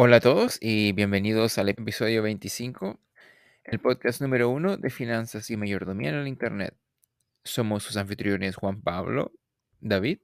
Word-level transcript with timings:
Hola 0.00 0.18
a 0.18 0.20
todos 0.20 0.58
y 0.60 0.92
bienvenidos 0.92 1.58
al 1.58 1.70
episodio 1.70 2.22
25, 2.22 3.00
el 3.64 3.80
podcast 3.80 4.20
número 4.20 4.48
uno 4.48 4.76
de 4.76 4.90
finanzas 4.90 5.50
y 5.50 5.56
mayordomía 5.56 6.10
en 6.10 6.14
el 6.14 6.28
Internet. 6.28 6.76
Somos 7.42 7.82
sus 7.82 7.96
anfitriones 7.96 8.54
Juan 8.54 8.80
Pablo, 8.80 9.32
David 9.80 10.20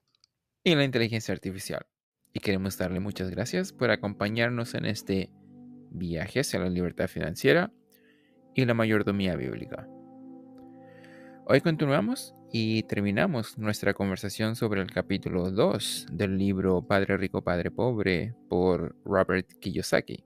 y 0.62 0.76
la 0.76 0.84
inteligencia 0.84 1.34
artificial. 1.34 1.86
Y 2.32 2.38
queremos 2.38 2.78
darle 2.78 3.00
muchas 3.00 3.30
gracias 3.30 3.72
por 3.72 3.90
acompañarnos 3.90 4.74
en 4.74 4.84
este 4.84 5.32
viaje 5.90 6.38
hacia 6.38 6.60
la 6.60 6.68
libertad 6.68 7.08
financiera 7.08 7.72
y 8.54 8.64
la 8.66 8.74
mayordomía 8.74 9.34
bíblica. 9.34 9.88
Hoy 11.46 11.60
continuamos 11.62 12.32
y 12.56 12.84
terminamos 12.84 13.58
nuestra 13.58 13.94
conversación 13.94 14.54
sobre 14.54 14.80
el 14.80 14.88
capítulo 14.92 15.50
2 15.50 16.06
del 16.12 16.38
libro 16.38 16.86
Padre 16.86 17.16
Rico, 17.16 17.42
Padre 17.42 17.72
Pobre 17.72 18.32
por 18.48 18.94
Robert 19.04 19.54
Kiyosaki. 19.58 20.24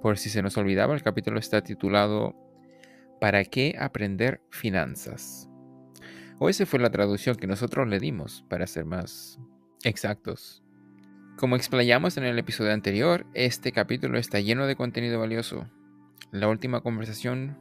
Por 0.00 0.18
si 0.18 0.30
se 0.30 0.40
nos 0.40 0.56
olvidaba, 0.56 0.94
el 0.94 1.02
capítulo 1.02 1.40
está 1.40 1.62
titulado 1.62 2.36
¿Para 3.20 3.42
qué 3.42 3.74
aprender 3.76 4.40
finanzas? 4.50 5.50
O 6.38 6.48
esa 6.48 6.64
fue 6.64 6.78
la 6.78 6.90
traducción 6.90 7.34
que 7.34 7.48
nosotros 7.48 7.88
le 7.88 7.98
dimos, 7.98 8.44
para 8.48 8.68
ser 8.68 8.84
más 8.84 9.40
exactos. 9.82 10.62
Como 11.38 11.56
explayamos 11.56 12.18
en 12.18 12.22
el 12.22 12.38
episodio 12.38 12.72
anterior, 12.72 13.26
este 13.34 13.72
capítulo 13.72 14.16
está 14.16 14.38
lleno 14.38 14.68
de 14.68 14.76
contenido 14.76 15.18
valioso. 15.18 15.68
La 16.30 16.46
última 16.46 16.82
conversación 16.82 17.58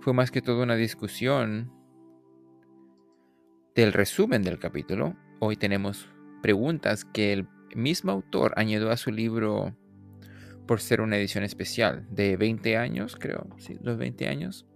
fue 0.00 0.14
más 0.14 0.30
que 0.30 0.40
todo 0.40 0.62
una 0.62 0.76
discusión 0.76 1.75
del 3.76 3.92
resumen 3.92 4.42
del 4.42 4.58
capítulo. 4.58 5.14
Hoy 5.38 5.56
tenemos 5.56 6.08
preguntas 6.42 7.04
que 7.04 7.34
el 7.34 7.46
mismo 7.74 8.10
autor 8.10 8.54
añadió 8.56 8.90
a 8.90 8.96
su 8.96 9.12
libro 9.12 9.76
por 10.66 10.80
ser 10.80 11.02
una 11.02 11.18
edición 11.18 11.44
especial 11.44 12.06
de 12.10 12.38
20 12.38 12.78
años, 12.78 13.16
creo, 13.20 13.46
sí, 13.58 13.78
los 13.82 13.98
20 13.98 14.28
años. 14.28 14.66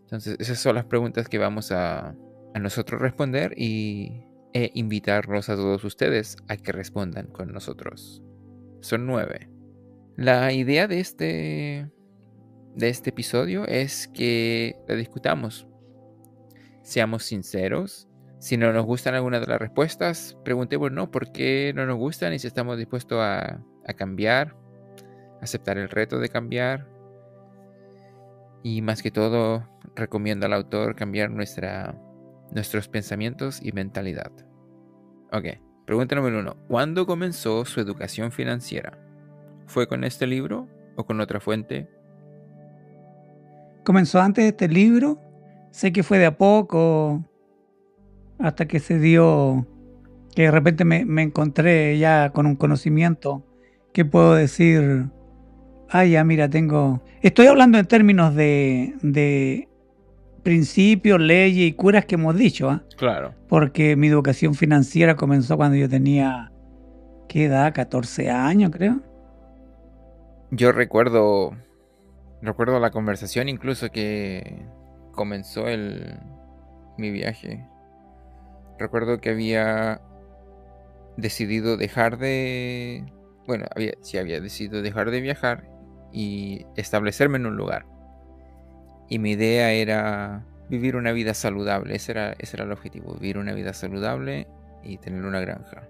Entonces, 0.00 0.36
esas 0.40 0.58
son 0.58 0.74
las 0.74 0.84
preguntas 0.84 1.28
que 1.28 1.38
vamos 1.38 1.70
a, 1.70 2.16
a 2.54 2.58
nosotros 2.58 3.00
responder 3.00 3.54
y 3.56 4.24
e 4.52 4.70
invitarlos 4.74 5.48
a 5.48 5.54
todos 5.54 5.82
ustedes 5.84 6.36
a 6.48 6.56
que 6.56 6.72
respondan 6.72 7.28
con 7.28 7.52
nosotros. 7.52 8.20
Son 8.80 9.06
nueve. 9.06 9.48
La 10.16 10.52
idea 10.52 10.88
de 10.88 10.98
este 10.98 11.88
de 12.74 12.88
este 12.88 13.10
episodio 13.10 13.64
es 13.66 14.08
que 14.08 14.74
la 14.88 14.96
discutamos. 14.96 15.68
Seamos 16.82 17.24
sinceros. 17.24 18.08
Si 18.38 18.56
no 18.56 18.72
nos 18.72 18.84
gustan 18.84 19.14
algunas 19.14 19.40
de 19.40 19.46
las 19.46 19.60
respuestas, 19.60 20.36
preguntemos 20.44 20.90
no, 20.90 21.10
por 21.10 21.30
qué 21.32 21.72
no 21.74 21.86
nos 21.86 21.96
gustan 21.96 22.32
y 22.32 22.38
si 22.38 22.46
estamos 22.46 22.76
dispuestos 22.76 23.18
a, 23.20 23.62
a 23.86 23.94
cambiar, 23.94 24.56
aceptar 25.40 25.78
el 25.78 25.88
reto 25.88 26.18
de 26.18 26.28
cambiar. 26.28 26.88
Y 28.64 28.82
más 28.82 29.02
que 29.02 29.10
todo, 29.10 29.68
recomiendo 29.94 30.46
al 30.46 30.52
autor 30.52 30.96
cambiar 30.96 31.30
nuestra, 31.30 31.96
nuestros 32.50 32.88
pensamientos 32.88 33.60
y 33.62 33.72
mentalidad. 33.72 34.32
Ok, 35.32 35.46
pregunta 35.86 36.16
número 36.16 36.40
uno. 36.40 36.56
¿Cuándo 36.68 37.06
comenzó 37.06 37.64
su 37.64 37.80
educación 37.80 38.32
financiera? 38.32 38.98
¿Fue 39.66 39.86
con 39.86 40.04
este 40.04 40.26
libro 40.26 40.68
o 40.96 41.06
con 41.06 41.20
otra 41.20 41.40
fuente? 41.40 41.88
comenzó 43.84 44.20
antes 44.20 44.44
de 44.44 44.48
este 44.50 44.68
libro. 44.68 45.18
Sé 45.72 45.92
que 45.92 46.04
fue 46.04 46.18
de 46.18 46.26
a 46.26 46.36
poco, 46.36 47.24
hasta 48.38 48.68
que 48.68 48.78
se 48.78 49.00
dio, 49.00 49.66
que 50.34 50.42
de 50.42 50.50
repente 50.52 50.84
me, 50.84 51.22
encontré 51.22 51.98
ya 51.98 52.30
con 52.30 52.46
un 52.46 52.54
conocimiento 52.54 53.44
que 53.92 54.04
puedo 54.04 54.34
decir, 54.34 55.06
ah, 55.90 56.04
ya 56.04 56.22
mira, 56.22 56.48
tengo... 56.48 57.02
Estoy 57.22 57.46
hablando 57.46 57.78
en 57.78 57.86
términos 57.86 58.34
de, 58.34 58.94
de 59.02 59.68
principios, 60.44 61.20
leyes 61.20 61.68
y 61.68 61.72
curas 61.72 62.04
que 62.04 62.14
hemos 62.14 62.36
dicho, 62.36 62.70
¿ah? 62.70 62.84
Claro. 62.96 63.34
Porque 63.48 63.96
mi 63.96 64.06
educación 64.06 64.54
financiera 64.54 65.16
comenzó 65.16 65.56
cuando 65.56 65.76
yo 65.76 65.88
tenía, 65.88 66.52
¿qué 67.28 67.46
edad? 67.46 67.74
14 67.74 68.30
años, 68.30 68.70
creo. 68.70 69.00
Yo 70.50 70.70
recuerdo 70.70 71.56
Recuerdo 72.42 72.80
la 72.80 72.90
conversación 72.90 73.48
incluso 73.48 73.90
que 73.90 74.66
comenzó 75.12 75.68
el, 75.68 76.18
mi 76.98 77.10
viaje. 77.10 77.66
Recuerdo 78.78 79.20
que 79.20 79.30
había 79.30 80.00
decidido 81.16 81.76
dejar 81.76 82.18
de... 82.18 83.04
Bueno, 83.46 83.66
había, 83.74 83.92
sí 84.00 84.18
había 84.18 84.40
decidido 84.40 84.82
dejar 84.82 85.10
de 85.10 85.20
viajar 85.20 85.68
y 86.12 86.66
establecerme 86.76 87.38
en 87.38 87.46
un 87.46 87.56
lugar. 87.56 87.86
Y 89.08 89.18
mi 89.18 89.32
idea 89.32 89.72
era 89.72 90.46
vivir 90.68 90.96
una 90.96 91.12
vida 91.12 91.34
saludable. 91.34 91.94
Ese 91.94 92.12
era, 92.12 92.34
ese 92.38 92.56
era 92.56 92.64
el 92.64 92.72
objetivo, 92.72 93.14
vivir 93.14 93.38
una 93.38 93.52
vida 93.52 93.72
saludable 93.72 94.46
y 94.82 94.98
tener 94.98 95.24
una 95.24 95.40
granja. 95.40 95.88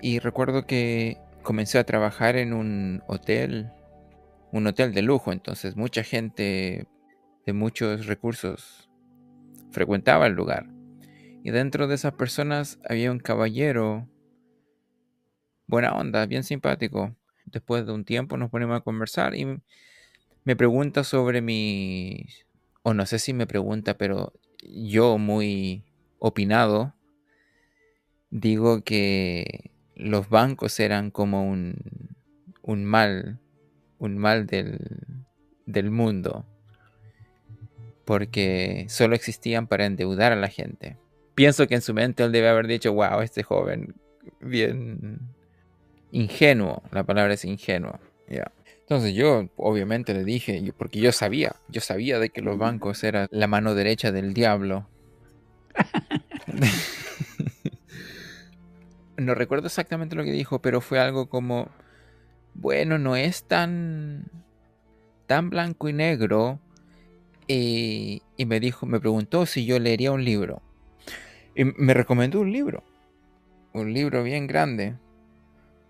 Y 0.00 0.18
recuerdo 0.18 0.66
que 0.66 1.18
comencé 1.42 1.78
a 1.78 1.84
trabajar 1.84 2.36
en 2.36 2.52
un 2.52 3.02
hotel 3.06 3.70
un 4.52 4.66
hotel 4.66 4.92
de 4.92 5.02
lujo, 5.02 5.32
entonces 5.32 5.76
mucha 5.76 6.04
gente 6.04 6.86
de 7.46 7.52
muchos 7.52 8.06
recursos 8.06 8.88
frecuentaba 9.70 10.26
el 10.26 10.34
lugar. 10.34 10.66
Y 11.44 11.50
dentro 11.50 11.88
de 11.88 11.94
esas 11.94 12.14
personas 12.14 12.78
había 12.88 13.10
un 13.10 13.18
caballero, 13.18 14.08
buena 15.66 15.92
onda, 15.94 16.26
bien 16.26 16.44
simpático. 16.44 17.16
Después 17.46 17.86
de 17.86 17.92
un 17.92 18.04
tiempo 18.04 18.36
nos 18.36 18.50
ponemos 18.50 18.76
a 18.76 18.82
conversar 18.82 19.34
y 19.34 19.60
me 20.44 20.56
pregunta 20.56 21.04
sobre 21.04 21.40
mi, 21.40 22.26
o 22.82 22.94
no 22.94 23.06
sé 23.06 23.18
si 23.18 23.32
me 23.32 23.46
pregunta, 23.46 23.98
pero 23.98 24.32
yo 24.62 25.18
muy 25.18 25.84
opinado, 26.18 26.94
digo 28.30 28.82
que 28.82 29.72
los 29.96 30.28
bancos 30.28 30.78
eran 30.78 31.10
como 31.10 31.48
un, 31.48 31.76
un 32.62 32.84
mal 32.84 33.40
un 34.02 34.18
mal 34.18 34.46
del, 34.46 35.90
mundo, 35.92 36.44
porque 38.04 38.86
solo 38.88 39.14
existían 39.14 39.66
para 39.66 39.86
endeudar 39.86 40.32
a 40.32 40.36
la 40.36 40.48
gente. 40.48 40.96
Pienso 41.34 41.66
que 41.66 41.74
en 41.74 41.82
su 41.82 41.94
mente 41.94 42.22
él 42.22 42.32
debe 42.32 42.48
haber 42.48 42.66
dicho, 42.66 42.92
wow, 42.92 43.20
este 43.20 43.42
joven, 43.42 43.94
bien 44.40 45.20
ingenuo, 46.10 46.82
la 46.90 47.04
palabra 47.04 47.34
es 47.34 47.44
ingenuo. 47.44 47.98
Entonces 48.80 49.14
yo 49.14 49.48
obviamente 49.56 50.12
le 50.12 50.24
dije, 50.24 50.72
porque 50.76 51.00
yo 51.00 51.12
sabía, 51.12 51.56
yo 51.68 51.80
sabía 51.80 52.18
de 52.18 52.30
que 52.30 52.42
los 52.42 52.58
bancos 52.58 53.02
eran 53.04 53.28
la 53.30 53.46
mano 53.46 53.74
derecha 53.74 54.12
del 54.12 54.34
diablo. 54.34 54.88
no 59.16 59.34
recuerdo 59.34 59.68
exactamente 59.68 60.16
lo 60.16 60.24
que 60.24 60.32
dijo, 60.32 60.60
pero 60.60 60.80
fue 60.80 61.00
algo 61.00 61.28
como, 61.28 61.68
bueno, 62.54 62.98
no 62.98 63.16
es 63.16 63.44
tan, 63.44 64.30
tan 65.26 65.48
blanco 65.48 65.88
y 65.88 65.92
negro. 65.92 66.58
Y, 67.54 68.22
me 68.46 68.60
dijo, 68.60 68.86
me 68.86 68.98
preguntó 68.98 69.44
si 69.44 69.66
yo 69.66 69.78
leería 69.78 70.10
un 70.10 70.24
libro. 70.24 70.62
Y 71.54 71.64
me 71.64 71.92
recomendó 71.92 72.40
un 72.40 72.50
libro. 72.50 72.82
Un 73.74 73.92
libro 73.92 74.22
bien 74.22 74.46
grande. 74.46 74.96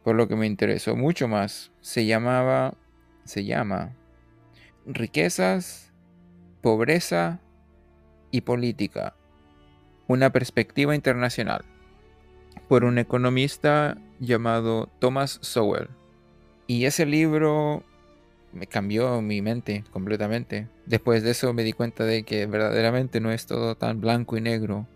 Por 0.03 0.17
lo 0.17 0.27
que 0.27 0.35
me 0.35 0.49
interesó 0.49 0.97
mucho 0.97 1.29
más. 1.29 1.71
Se 1.81 2.05
llamaba, 2.05 2.75
se 3.23 3.45
llama 3.45 3.95
Riquezas, 4.87 5.93
Pobreza 6.63 7.39
y 8.33 8.41
Política. 8.41 9.15
Una 10.09 10.33
perspectiva 10.33 10.97
internacional. 10.97 11.65
Por 12.67 12.83
un 12.83 12.99
economista 12.99 13.97
llamado 14.19 14.89
Thomas 14.99 15.39
Sowell. 15.43 15.91
Y 16.67 16.87
ese 16.87 17.07
libro 17.07 17.85
me 18.53 18.67
cambió 18.67 19.21
mi 19.23 19.43
mente 19.43 19.85
completamente. 19.91 20.69
Después 20.87 21.23
de 21.23 21.31
eso 21.31 21.53
me 21.53 21.65
di 21.65 21.73
cuenta 21.73 22.05
de 22.05 22.23
que 22.23 22.47
verdaderamente 22.47 23.21
no 23.21 23.33
es 23.33 23.47
todo 23.47 23.77
tan 23.77 24.01
blanco 24.01 24.37
y 24.37 24.41
negro. 24.41 24.87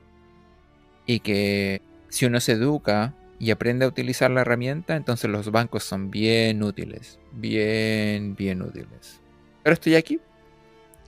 Y 1.07 1.21
que 1.21 1.81
si 2.09 2.27
uno 2.27 2.41
se 2.41 2.53
educa 2.53 3.15
y 3.39 3.51
aprende 3.51 3.85
a 3.85 3.89
utilizar 3.89 4.31
la 4.31 4.43
herramienta, 4.43 4.97
entonces 4.97 5.31
los 5.31 5.51
bancos 5.51 5.85
son 5.85 6.11
bien 6.11 6.63
útiles. 6.63 7.19
Bien, 7.33 8.35
bien 8.35 8.63
útiles. 8.63 9.21
Pero 9.63 9.75
estoy 9.75 9.95
aquí. 9.95 10.21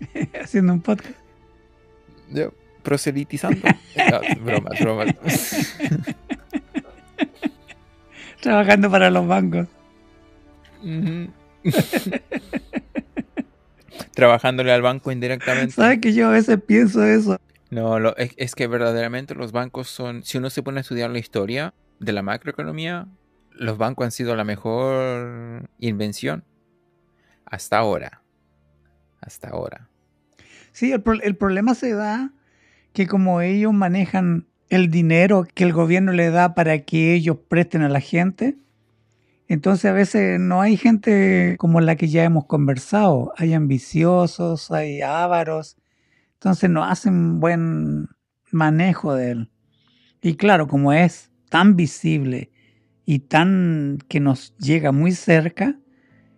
Haciendo 0.43 0.73
un 0.73 0.81
podcast. 0.81 1.17
Yo, 2.31 2.53
proselitizando. 2.83 3.61
bromas, 4.45 4.81
bromas. 4.81 5.15
Trabajando 8.41 8.91
para 8.91 9.11
los 9.11 9.27
bancos. 9.27 9.67
Trabajándole 14.14 14.72
al 14.72 14.82
banco 14.82 15.12
indirectamente. 15.12 15.72
¿Sabes 15.72 16.00
que 16.00 16.12
yo 16.12 16.28
a 16.28 16.31
veces 16.31 16.58
pienso 16.64 17.05
eso? 17.05 17.38
No, 17.70 17.99
es, 18.16 18.55
que 18.55 18.66
verdaderamente 18.66 19.34
los 19.34 19.52
bancos 19.52 19.88
son, 19.88 20.25
si 20.25 20.38
uno 20.38 20.49
se 20.50 20.62
pone 20.62 20.78
a 20.78 20.81
estudiar 20.81 21.10
la 21.10 21.19
historia 21.19 21.75
de 22.00 22.12
la 22.12 22.22
macroeconomía, 22.22 23.06
los 23.50 23.76
bancos 23.76 24.06
han 24.06 24.12
sido 24.12 24.34
la 24.37 24.44
mejor 24.44 25.69
invención 25.78 26.44
hasta 27.44 27.78
ahora. 27.78 28.22
Hasta 29.20 29.50
ahora. 29.50 29.88
Sí, 30.72 30.93
el, 30.93 31.02
el 31.22 31.37
problema 31.37 31.75
se 31.75 31.93
da 31.93 32.32
que 32.93 33.06
como 33.06 33.40
ellos 33.40 33.72
manejan 33.75 34.46
el 34.70 34.90
dinero 34.90 35.46
que 35.54 35.64
el 35.64 35.72
gobierno 35.72 36.12
le 36.12 36.31
da 36.31 36.54
para 36.54 36.81
que 36.81 37.14
ellos 37.14 37.37
presten 37.49 37.82
a 37.82 37.88
la 37.88 38.00
gente, 38.00 38.56
entonces 39.49 39.87
a 39.87 39.95
veces 39.95 40.39
no 40.39 40.61
hay 40.61 40.77
gente 40.77 41.56
como 41.59 41.81
la 41.81 41.97
que 41.97 42.09
ya 42.09 42.23
hemos 42.23 42.45
conversado, 42.45 43.33
hay 43.37 43.55
ambiciosos, 43.55 44.71
hay 44.71 45.00
ávaros, 45.00 45.79
entonces 46.35 46.69
no 46.69 46.85
hacen 46.85 47.41
buen 47.41 48.09
manejo 48.50 49.15
de 49.15 49.31
él. 49.31 49.50
Y 50.21 50.35
claro, 50.35 50.69
como 50.69 50.93
es 50.93 51.31
tan 51.49 51.77
visible 51.77 52.53
y 53.06 53.21
tan 53.21 53.99
que 54.09 54.21
nos 54.21 54.55
llega 54.59 54.93
muy 54.93 55.12
cerca, 55.12 55.79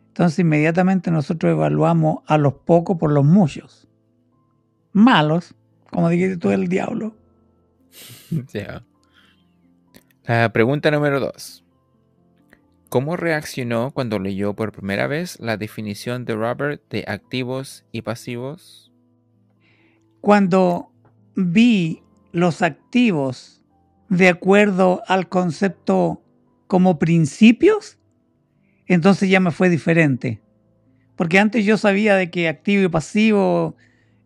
entonces 0.07 0.39
inmediatamente 0.39 1.11
nosotros 1.11 1.51
evaluamos 1.51 2.23
a 2.27 2.39
los 2.39 2.55
pocos 2.55 2.97
por 2.97 3.11
los 3.11 3.25
muchos. 3.25 3.89
Malos, 4.93 5.57
como 5.91 6.09
dijiste 6.09 6.37
tú, 6.37 6.51
el 6.51 6.69
diablo. 6.69 7.17
La 10.25 10.53
pregunta 10.53 10.93
número 10.93 11.19
dos. 11.19 11.65
¿Cómo 12.91 13.17
reaccionó 13.17 13.93
cuando 13.93 14.19
leyó 14.19 14.55
por 14.55 14.73
primera 14.73 15.07
vez 15.07 15.39
la 15.39 15.57
definición 15.57 16.25
de 16.25 16.35
Robert 16.35 16.83
de 16.91 17.05
activos 17.07 17.85
y 17.93 18.03
pasivos? 18.03 18.93
Cuando 20.21 20.91
vi 21.37 22.03
los 22.33 22.63
activos 22.63 23.63
de 24.09 24.29
acuerdo 24.29 25.05
al 25.07 25.29
concepto 25.29 26.25
como 26.67 26.99
principios, 26.99 27.97
entonces 28.87 29.31
ya 29.31 29.39
me 29.39 29.53
fue 29.53 29.69
diferente. 29.69 30.43
Porque 31.15 31.39
antes 31.39 31.65
yo 31.65 31.77
sabía 31.77 32.17
de 32.17 32.29
que 32.29 32.49
activo 32.49 32.83
y 32.83 32.89
pasivo 32.89 33.77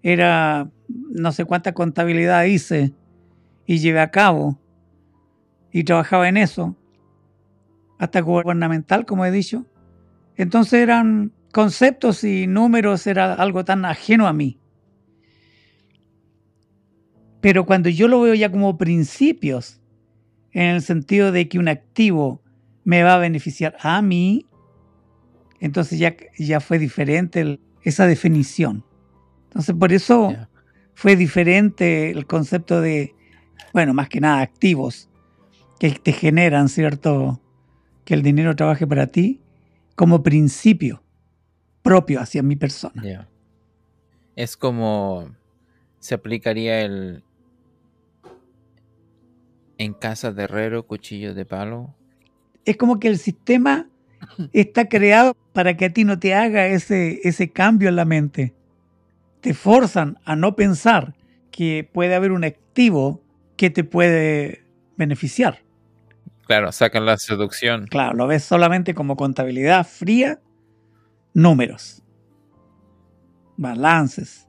era 0.02 0.70
no 0.88 1.32
sé 1.32 1.44
cuánta 1.44 1.74
contabilidad 1.74 2.44
hice 2.44 2.94
y 3.66 3.76
llevé 3.76 4.00
a 4.00 4.10
cabo 4.10 4.58
y 5.70 5.84
trabajaba 5.84 6.30
en 6.30 6.38
eso 6.38 6.78
hasta 8.04 8.20
gubernamental, 8.20 9.06
como 9.06 9.24
he 9.24 9.30
dicho. 9.30 9.66
Entonces 10.36 10.74
eran 10.74 11.32
conceptos 11.52 12.24
y 12.24 12.46
números, 12.46 13.06
era 13.06 13.34
algo 13.34 13.64
tan 13.64 13.84
ajeno 13.84 14.26
a 14.26 14.32
mí. 14.32 14.58
Pero 17.40 17.66
cuando 17.66 17.88
yo 17.88 18.08
lo 18.08 18.20
veo 18.20 18.34
ya 18.34 18.50
como 18.50 18.78
principios, 18.78 19.80
en 20.52 20.76
el 20.76 20.82
sentido 20.82 21.32
de 21.32 21.48
que 21.48 21.58
un 21.58 21.68
activo 21.68 22.42
me 22.84 23.02
va 23.02 23.14
a 23.14 23.18
beneficiar 23.18 23.76
a 23.80 24.00
mí, 24.02 24.46
entonces 25.60 25.98
ya, 25.98 26.16
ya 26.38 26.60
fue 26.60 26.78
diferente 26.78 27.60
esa 27.82 28.06
definición. 28.06 28.84
Entonces 29.44 29.74
por 29.74 29.92
eso 29.92 30.34
fue 30.94 31.16
diferente 31.16 32.10
el 32.10 32.26
concepto 32.26 32.80
de, 32.80 33.14
bueno, 33.72 33.94
más 33.94 34.08
que 34.08 34.20
nada 34.20 34.40
activos 34.40 35.08
que 35.78 35.90
te 35.90 36.12
generan, 36.12 36.68
¿cierto? 36.68 37.40
Que 38.04 38.14
el 38.14 38.22
dinero 38.22 38.54
trabaje 38.56 38.86
para 38.86 39.08
ti 39.08 39.40
como 39.96 40.22
principio 40.22 41.02
propio 41.82 42.20
hacia 42.20 42.42
mi 42.42 42.56
persona. 42.56 43.28
Es 44.36 44.56
como 44.56 45.34
se 46.00 46.14
aplicaría 46.14 46.80
el 46.80 47.22
en 49.78 49.92
casa 49.92 50.32
de 50.32 50.44
herrero, 50.44 50.86
cuchillo 50.86 51.34
de 51.34 51.44
palo. 51.44 51.94
Es 52.64 52.76
como 52.76 52.98
que 53.00 53.08
el 53.08 53.18
sistema 53.18 53.88
está 54.52 54.88
creado 54.88 55.36
para 55.52 55.76
que 55.76 55.86
a 55.86 55.92
ti 55.92 56.04
no 56.04 56.18
te 56.18 56.34
haga 56.34 56.66
ese, 56.66 57.20
ese 57.24 57.50
cambio 57.50 57.88
en 57.88 57.96
la 57.96 58.04
mente. 58.04 58.54
Te 59.40 59.54
forzan 59.54 60.18
a 60.24 60.36
no 60.36 60.56
pensar 60.56 61.14
que 61.50 61.88
puede 61.92 62.14
haber 62.14 62.32
un 62.32 62.44
activo 62.44 63.22
que 63.56 63.70
te 63.70 63.84
puede 63.84 64.64
beneficiar. 64.96 65.63
Claro, 66.46 66.72
sacan 66.72 67.06
la 67.06 67.16
seducción. 67.16 67.86
Claro, 67.86 68.14
lo 68.14 68.26
ves 68.26 68.44
solamente 68.44 68.94
como 68.94 69.16
contabilidad 69.16 69.86
fría, 69.86 70.40
números, 71.32 72.02
balances, 73.56 74.48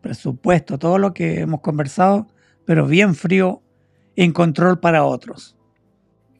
presupuesto, 0.00 0.78
todo 0.78 0.98
lo 0.98 1.12
que 1.12 1.40
hemos 1.40 1.60
conversado, 1.60 2.26
pero 2.64 2.86
bien 2.86 3.14
frío 3.14 3.62
en 4.16 4.32
control 4.32 4.80
para 4.80 5.04
otros. 5.04 5.56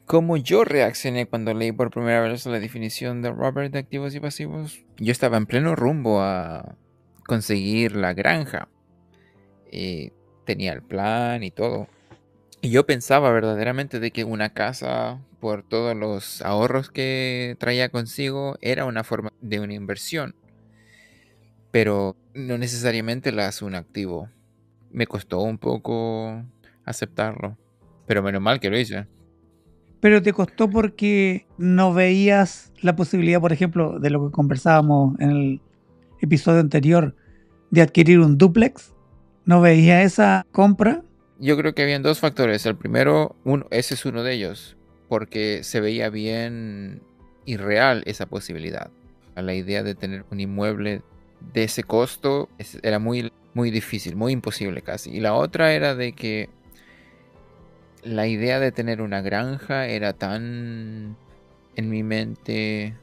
¿Cómo 0.06 0.36
yo 0.36 0.64
reaccioné 0.64 1.26
cuando 1.26 1.54
leí 1.54 1.70
por 1.70 1.90
primera 1.90 2.20
vez 2.22 2.44
la 2.46 2.58
definición 2.58 3.22
de 3.22 3.30
Robert 3.30 3.72
de 3.72 3.78
activos 3.78 4.14
y 4.14 4.20
pasivos? 4.20 4.84
Yo 4.96 5.12
estaba 5.12 5.36
en 5.36 5.46
pleno 5.46 5.76
rumbo 5.76 6.20
a 6.20 6.74
conseguir 7.26 7.94
la 7.94 8.12
granja. 8.12 8.68
Y 9.70 10.12
tenía 10.44 10.72
el 10.72 10.82
plan 10.82 11.44
y 11.44 11.52
todo. 11.52 11.86
Y 12.62 12.70
yo 12.70 12.84
pensaba 12.84 13.32
verdaderamente 13.32 14.00
de 14.00 14.10
que 14.10 14.24
una 14.24 14.50
casa, 14.50 15.18
por 15.40 15.62
todos 15.62 15.96
los 15.96 16.42
ahorros 16.42 16.90
que 16.90 17.56
traía 17.58 17.88
consigo, 17.88 18.58
era 18.60 18.84
una 18.84 19.02
forma 19.02 19.32
de 19.40 19.60
una 19.60 19.72
inversión. 19.72 20.34
Pero 21.70 22.16
no 22.34 22.58
necesariamente 22.58 23.32
la 23.32 23.48
hace 23.48 23.64
un 23.64 23.74
activo. 23.74 24.28
Me 24.90 25.06
costó 25.06 25.40
un 25.40 25.56
poco 25.56 26.44
aceptarlo. 26.84 27.56
Pero 28.06 28.22
menos 28.22 28.42
mal 28.42 28.60
que 28.60 28.68
lo 28.68 28.78
hice. 28.78 29.06
Pero 30.00 30.20
te 30.20 30.34
costó 30.34 30.68
porque 30.68 31.46
no 31.56 31.94
veías 31.94 32.72
la 32.82 32.94
posibilidad, 32.94 33.40
por 33.40 33.52
ejemplo, 33.52 33.98
de 34.00 34.10
lo 34.10 34.26
que 34.26 34.32
conversábamos 34.32 35.18
en 35.20 35.30
el 35.30 35.60
episodio 36.20 36.60
anterior, 36.60 37.14
de 37.70 37.80
adquirir 37.80 38.20
un 38.20 38.36
duplex. 38.36 38.94
¿No 39.46 39.62
veías 39.62 40.04
esa 40.04 40.46
compra? 40.52 41.04
Yo 41.40 41.56
creo 41.56 41.74
que 41.74 41.82
habían 41.82 42.02
dos 42.02 42.20
factores. 42.20 42.64
El 42.66 42.76
primero, 42.76 43.34
ese 43.70 43.94
es 43.94 44.04
uno 44.04 44.22
de 44.22 44.34
ellos, 44.34 44.76
porque 45.08 45.64
se 45.64 45.80
veía 45.80 46.10
bien 46.10 47.02
irreal 47.46 48.02
esa 48.06 48.26
posibilidad. 48.26 48.90
La 49.34 49.54
idea 49.54 49.82
de 49.82 49.94
tener 49.94 50.24
un 50.30 50.40
inmueble 50.40 51.02
de 51.54 51.64
ese 51.64 51.82
costo 51.82 52.50
era 52.82 52.98
muy, 52.98 53.32
muy 53.54 53.70
difícil, 53.70 54.16
muy 54.16 54.32
imposible 54.32 54.82
casi. 54.82 55.10
Y 55.10 55.20
la 55.20 55.32
otra 55.32 55.72
era 55.72 55.94
de 55.94 56.12
que 56.12 56.50
la 58.02 58.26
idea 58.26 58.60
de 58.60 58.70
tener 58.70 59.00
una 59.00 59.22
granja 59.22 59.86
era 59.86 60.12
tan 60.12 61.16
en 61.76 61.88
mi 61.88 62.02
mente 62.02 62.94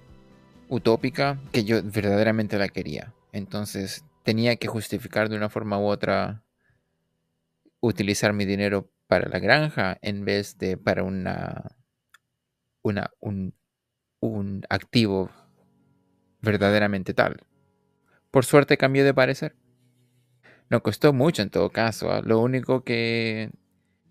utópica 0.70 1.40
que 1.52 1.64
yo 1.64 1.82
verdaderamente 1.84 2.60
la 2.60 2.68
quería. 2.68 3.14
Entonces 3.32 4.06
tenía 4.24 4.58
que 4.58 4.68
justificar 4.68 5.30
de 5.30 5.38
una 5.38 5.50
forma 5.50 5.80
u 5.80 5.86
otra 5.86 6.44
utilizar 7.80 8.34
mi 8.34 8.46
dinero 8.46 8.92
para 9.08 9.30
la 9.30 9.40
granja 9.40 9.98
en 10.02 10.26
vez 10.26 10.58
de 10.58 10.78
para 10.78 11.04
una, 11.04 11.78
una 12.82 13.12
un, 13.20 13.54
un 14.20 14.64
activo 14.70 15.30
verdaderamente 16.42 17.14
tal. 17.14 17.46
Por 18.32 18.46
suerte 18.46 18.78
cambié 18.78 19.04
de 19.04 19.14
parecer. 19.14 19.56
No 20.70 20.84
costó 20.84 21.14
mucho 21.14 21.42
en 21.42 21.50
todo 21.50 21.70
caso. 21.72 22.12
¿ah? 22.12 22.22
Lo 22.24 22.40
único 22.40 22.84
que 22.84 23.52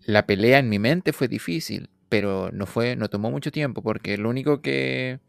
la 0.01 0.25
pelea 0.25 0.59
en 0.59 0.69
mi 0.69 0.79
mente 0.79 1.13
fue 1.13 1.27
difícil, 1.27 1.89
pero 2.09 2.51
no 2.51 2.65
fue, 2.65 2.95
no 2.95 3.09
tomó 3.09 3.29
mucho 3.29 3.51
tiempo 3.51 3.83
porque 3.83 4.17
lo 4.17 4.29
único 4.29 4.61
que 4.61 5.19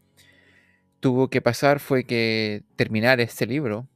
tuvo 0.99 1.29
que 1.29 1.41
pasar 1.41 1.79
fue 1.79 2.03
que 2.03 2.63
terminar 2.75 3.19
este 3.19 3.45
libro 3.45 3.87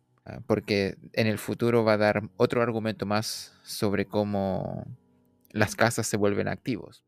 porque 0.47 0.97
en 1.13 1.27
el 1.27 1.37
futuro 1.37 1.83
va 1.83 1.93
a 1.93 1.97
dar 1.97 2.29
otro 2.37 2.61
argumento 2.61 3.05
más 3.05 3.53
sobre 3.63 4.05
cómo 4.05 4.85
las 5.51 5.75
casas 5.75 6.07
se 6.07 6.17
vuelven 6.17 6.47
activos. 6.47 7.03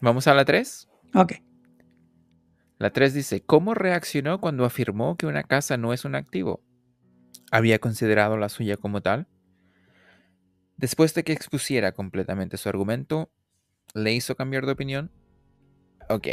¿Vamos 0.00 0.26
a 0.26 0.34
la 0.34 0.44
3? 0.44 0.88
Ok. 1.14 1.34
La 2.78 2.90
3 2.90 3.14
dice, 3.14 3.42
¿cómo 3.42 3.74
reaccionó 3.74 4.40
cuando 4.40 4.64
afirmó 4.64 5.16
que 5.16 5.26
una 5.26 5.44
casa 5.44 5.76
no 5.76 5.92
es 5.92 6.04
un 6.04 6.14
activo? 6.14 6.62
¿Había 7.50 7.78
considerado 7.78 8.36
la 8.36 8.48
suya 8.48 8.76
como 8.76 9.00
tal? 9.00 9.28
Después 10.76 11.14
de 11.14 11.22
que 11.22 11.32
expusiera 11.32 11.92
completamente 11.92 12.56
su 12.56 12.68
argumento, 12.68 13.30
¿le 13.94 14.12
hizo 14.12 14.34
cambiar 14.34 14.66
de 14.66 14.72
opinión? 14.72 15.10
Ok 16.08 16.28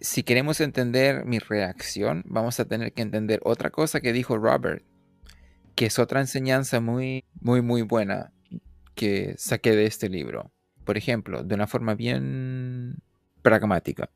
si 0.00 0.22
queremos 0.22 0.60
entender 0.60 1.24
mi 1.24 1.38
reacción, 1.38 2.22
vamos 2.26 2.60
a 2.60 2.66
tener 2.66 2.92
que 2.92 3.02
entender 3.02 3.40
otra 3.44 3.70
cosa 3.70 4.00
que 4.00 4.12
dijo 4.12 4.38
Robert, 4.38 4.84
que 5.74 5.86
es 5.86 5.98
otra 5.98 6.20
enseñanza 6.20 6.80
muy, 6.80 7.24
muy, 7.40 7.62
muy 7.62 7.82
buena 7.82 8.32
que 8.94 9.34
saqué 9.38 9.74
de 9.74 9.86
este 9.86 10.08
libro. 10.08 10.52
Por 10.84 10.96
ejemplo, 10.96 11.42
de 11.42 11.54
una 11.54 11.66
forma 11.66 11.94
bien 11.94 12.96
pragmática. 13.42 14.10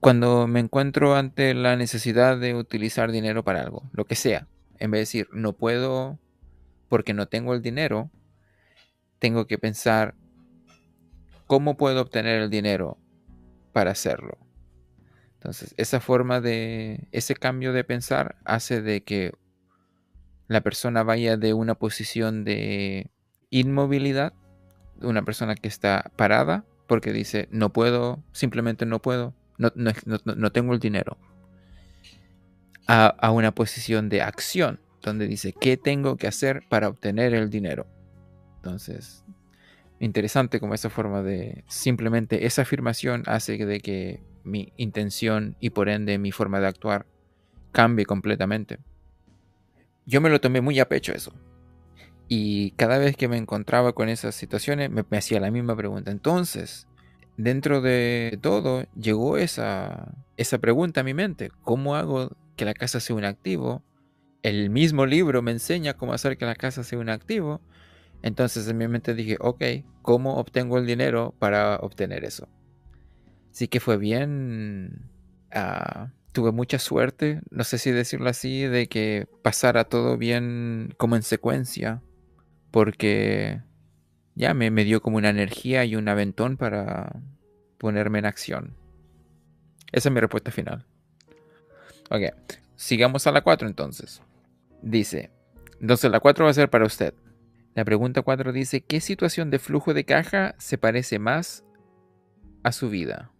Cuando 0.00 0.46
me 0.46 0.60
encuentro 0.60 1.14
ante 1.14 1.54
la 1.54 1.76
necesidad 1.76 2.38
de 2.38 2.54
utilizar 2.54 3.12
dinero 3.12 3.44
para 3.44 3.62
algo, 3.62 3.88
lo 3.92 4.04
que 4.04 4.16
sea, 4.16 4.48
en 4.78 4.90
vez 4.90 4.98
de 4.98 5.00
decir 5.00 5.28
no 5.32 5.54
puedo 5.54 6.18
porque 6.88 7.14
no 7.14 7.26
tengo 7.28 7.54
el 7.54 7.62
dinero, 7.62 8.10
tengo 9.18 9.46
que 9.46 9.58
pensar 9.58 10.14
cómo 11.46 11.76
puedo 11.76 12.02
obtener 12.02 12.42
el 12.42 12.50
dinero 12.50 12.98
para 13.72 13.92
hacerlo 13.92 14.41
Entonces, 15.42 15.74
esa 15.76 15.98
forma 15.98 16.40
de, 16.40 17.08
ese 17.10 17.34
cambio 17.34 17.72
de 17.72 17.82
pensar 17.82 18.36
hace 18.44 18.80
de 18.80 19.02
que 19.02 19.32
la 20.46 20.60
persona 20.60 21.02
vaya 21.02 21.36
de 21.36 21.52
una 21.52 21.74
posición 21.74 22.44
de 22.44 23.10
inmovilidad, 23.50 24.34
una 25.00 25.24
persona 25.24 25.56
que 25.56 25.66
está 25.66 26.12
parada, 26.14 26.64
porque 26.86 27.12
dice, 27.12 27.48
no 27.50 27.72
puedo, 27.72 28.22
simplemente 28.30 28.86
no 28.86 29.02
puedo, 29.02 29.34
no, 29.58 29.72
no, 29.74 30.52
tengo 30.52 30.74
el 30.74 30.78
dinero, 30.78 31.18
a, 32.86 33.06
a 33.06 33.32
una 33.32 33.52
posición 33.52 34.08
de 34.08 34.22
acción, 34.22 34.78
donde 35.00 35.26
dice, 35.26 35.52
¿qué 35.60 35.76
tengo 35.76 36.16
que 36.18 36.28
hacer 36.28 36.62
para 36.68 36.86
obtener 36.86 37.34
el 37.34 37.50
dinero? 37.50 37.88
Entonces, 38.58 39.24
interesante 39.98 40.60
como 40.60 40.74
esa 40.74 40.88
forma 40.88 41.24
de 41.24 41.64
simplemente 41.66 42.46
esa 42.46 42.62
afirmación 42.62 43.24
hace 43.26 43.66
de 43.66 43.80
que 43.80 44.31
mi 44.44 44.72
intención 44.76 45.56
y 45.60 45.70
por 45.70 45.88
ende 45.88 46.18
mi 46.18 46.32
forma 46.32 46.60
de 46.60 46.66
actuar 46.66 47.06
cambie 47.72 48.06
completamente. 48.06 48.78
Yo 50.06 50.20
me 50.20 50.30
lo 50.30 50.40
tomé 50.40 50.60
muy 50.60 50.78
a 50.78 50.88
pecho 50.88 51.12
eso. 51.12 51.32
Y 52.28 52.72
cada 52.72 52.98
vez 52.98 53.16
que 53.16 53.28
me 53.28 53.36
encontraba 53.36 53.92
con 53.92 54.08
esas 54.08 54.34
situaciones 54.34 54.90
me, 54.90 55.04
hacía 55.16 55.40
la 55.40 55.50
misma 55.50 55.76
pregunta. 55.76 56.10
Entonces, 56.10 56.86
dentro 57.36 57.80
de 57.80 58.38
todo, 58.40 58.84
llegó 58.98 59.36
esa, 59.36 60.14
esa 60.36 60.58
pregunta 60.58 61.00
a 61.00 61.04
mi 61.04 61.14
mente. 61.14 61.50
¿Cómo 61.62 61.96
hago 61.96 62.30
que 62.56 62.64
la 62.64 62.74
casa 62.74 63.00
sea 63.00 63.16
un 63.16 63.24
activo? 63.24 63.82
El 64.42 64.70
mismo 64.70 65.06
libro 65.06 65.42
me 65.42 65.52
enseña 65.52 65.94
cómo 65.94 66.14
hacer 66.14 66.36
que 66.36 66.46
la 66.46 66.54
casa 66.54 66.84
sea 66.84 66.98
un 66.98 67.10
activo. 67.10 67.60
Entonces 68.22 68.66
en 68.68 68.78
mi 68.78 68.88
mente 68.88 69.14
dije, 69.14 69.36
ok, 69.40 69.62
¿cómo 70.00 70.36
obtengo 70.36 70.78
el 70.78 70.86
dinero 70.86 71.34
para 71.38 71.76
obtener 71.76 72.24
eso? 72.24 72.48
Así 73.52 73.68
que 73.68 73.80
fue 73.80 73.98
bien... 73.98 75.10
Ah, 75.50 76.10
tuve 76.32 76.50
mucha 76.50 76.78
suerte, 76.78 77.42
no 77.50 77.62
sé 77.62 77.76
si 77.76 77.90
decirlo 77.90 78.30
así, 78.30 78.62
de 78.62 78.86
que 78.86 79.28
pasara 79.42 79.84
todo 79.84 80.16
bien 80.16 80.94
como 80.96 81.14
en 81.16 81.22
secuencia. 81.22 82.02
Porque 82.70 83.60
ya 84.34 84.54
me, 84.54 84.70
me 84.70 84.84
dio 84.84 85.02
como 85.02 85.18
una 85.18 85.28
energía 85.28 85.84
y 85.84 85.94
un 85.94 86.08
aventón 86.08 86.56
para 86.56 87.20
ponerme 87.76 88.20
en 88.20 88.24
acción. 88.24 88.74
Esa 89.92 90.08
es 90.08 90.12
mi 90.14 90.20
respuesta 90.20 90.50
final. 90.50 90.86
Ok, 92.10 92.22
sigamos 92.76 93.26
a 93.26 93.32
la 93.32 93.42
4 93.42 93.68
entonces. 93.68 94.22
Dice, 94.80 95.30
entonces 95.80 96.10
la 96.10 96.20
4 96.20 96.46
va 96.46 96.50
a 96.50 96.54
ser 96.54 96.70
para 96.70 96.86
usted. 96.86 97.12
La 97.74 97.84
pregunta 97.84 98.22
4 98.22 98.52
dice, 98.52 98.80
¿qué 98.80 99.00
situación 99.00 99.50
de 99.50 99.58
flujo 99.58 99.92
de 99.92 100.04
caja 100.04 100.54
se 100.58 100.78
parece 100.78 101.18
más 101.18 101.64
a 102.62 102.72
su 102.72 102.88
vida? 102.88 103.31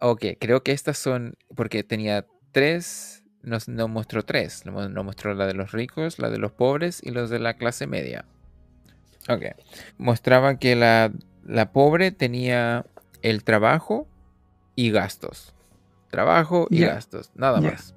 Ok, 0.00 0.24
creo 0.38 0.62
que 0.62 0.72
estas 0.72 0.98
son, 0.98 1.36
porque 1.54 1.82
tenía 1.82 2.26
tres, 2.52 3.24
nos, 3.42 3.68
mostró 3.68 4.24
tres. 4.24 4.66
Nos, 4.66 4.90
mostró 5.04 5.34
la 5.34 5.46
de 5.46 5.54
los 5.54 5.72
ricos, 5.72 6.18
la 6.18 6.30
de 6.30 6.38
los 6.38 6.52
pobres 6.52 7.00
y 7.02 7.10
los 7.10 7.30
de 7.30 7.38
la 7.38 7.54
clase 7.54 7.86
media. 7.86 8.24
Ok, 9.28 9.56
mostraba 9.98 10.58
que 10.58 10.76
la, 10.76 11.12
pobre 11.72 12.12
tenía 12.12 12.84
el 13.22 13.42
trabajo 13.44 14.06
y 14.74 14.90
gastos. 14.90 15.54
Trabajo 16.10 16.66
y 16.70 16.80
gastos, 16.80 17.30
nada 17.34 17.60
más. 17.60 17.94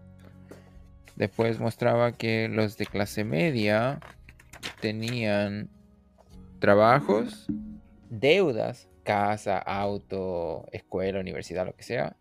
Después 1.15 1.60
mostraba 1.60 2.13
que 2.13 2.48
los 2.48 2.77
de 2.77 2.86
clase 2.86 3.24
media 3.24 4.00
tenían 4.82 5.70
trabajos, 6.60 7.48
deudas 8.10 8.88
casa, 9.10 9.58
auto, 9.58 10.68
escuela, 10.72 11.20
universidad, 11.20 11.66
lo 11.66 11.75
que 11.75 11.82
sea, 11.82 12.16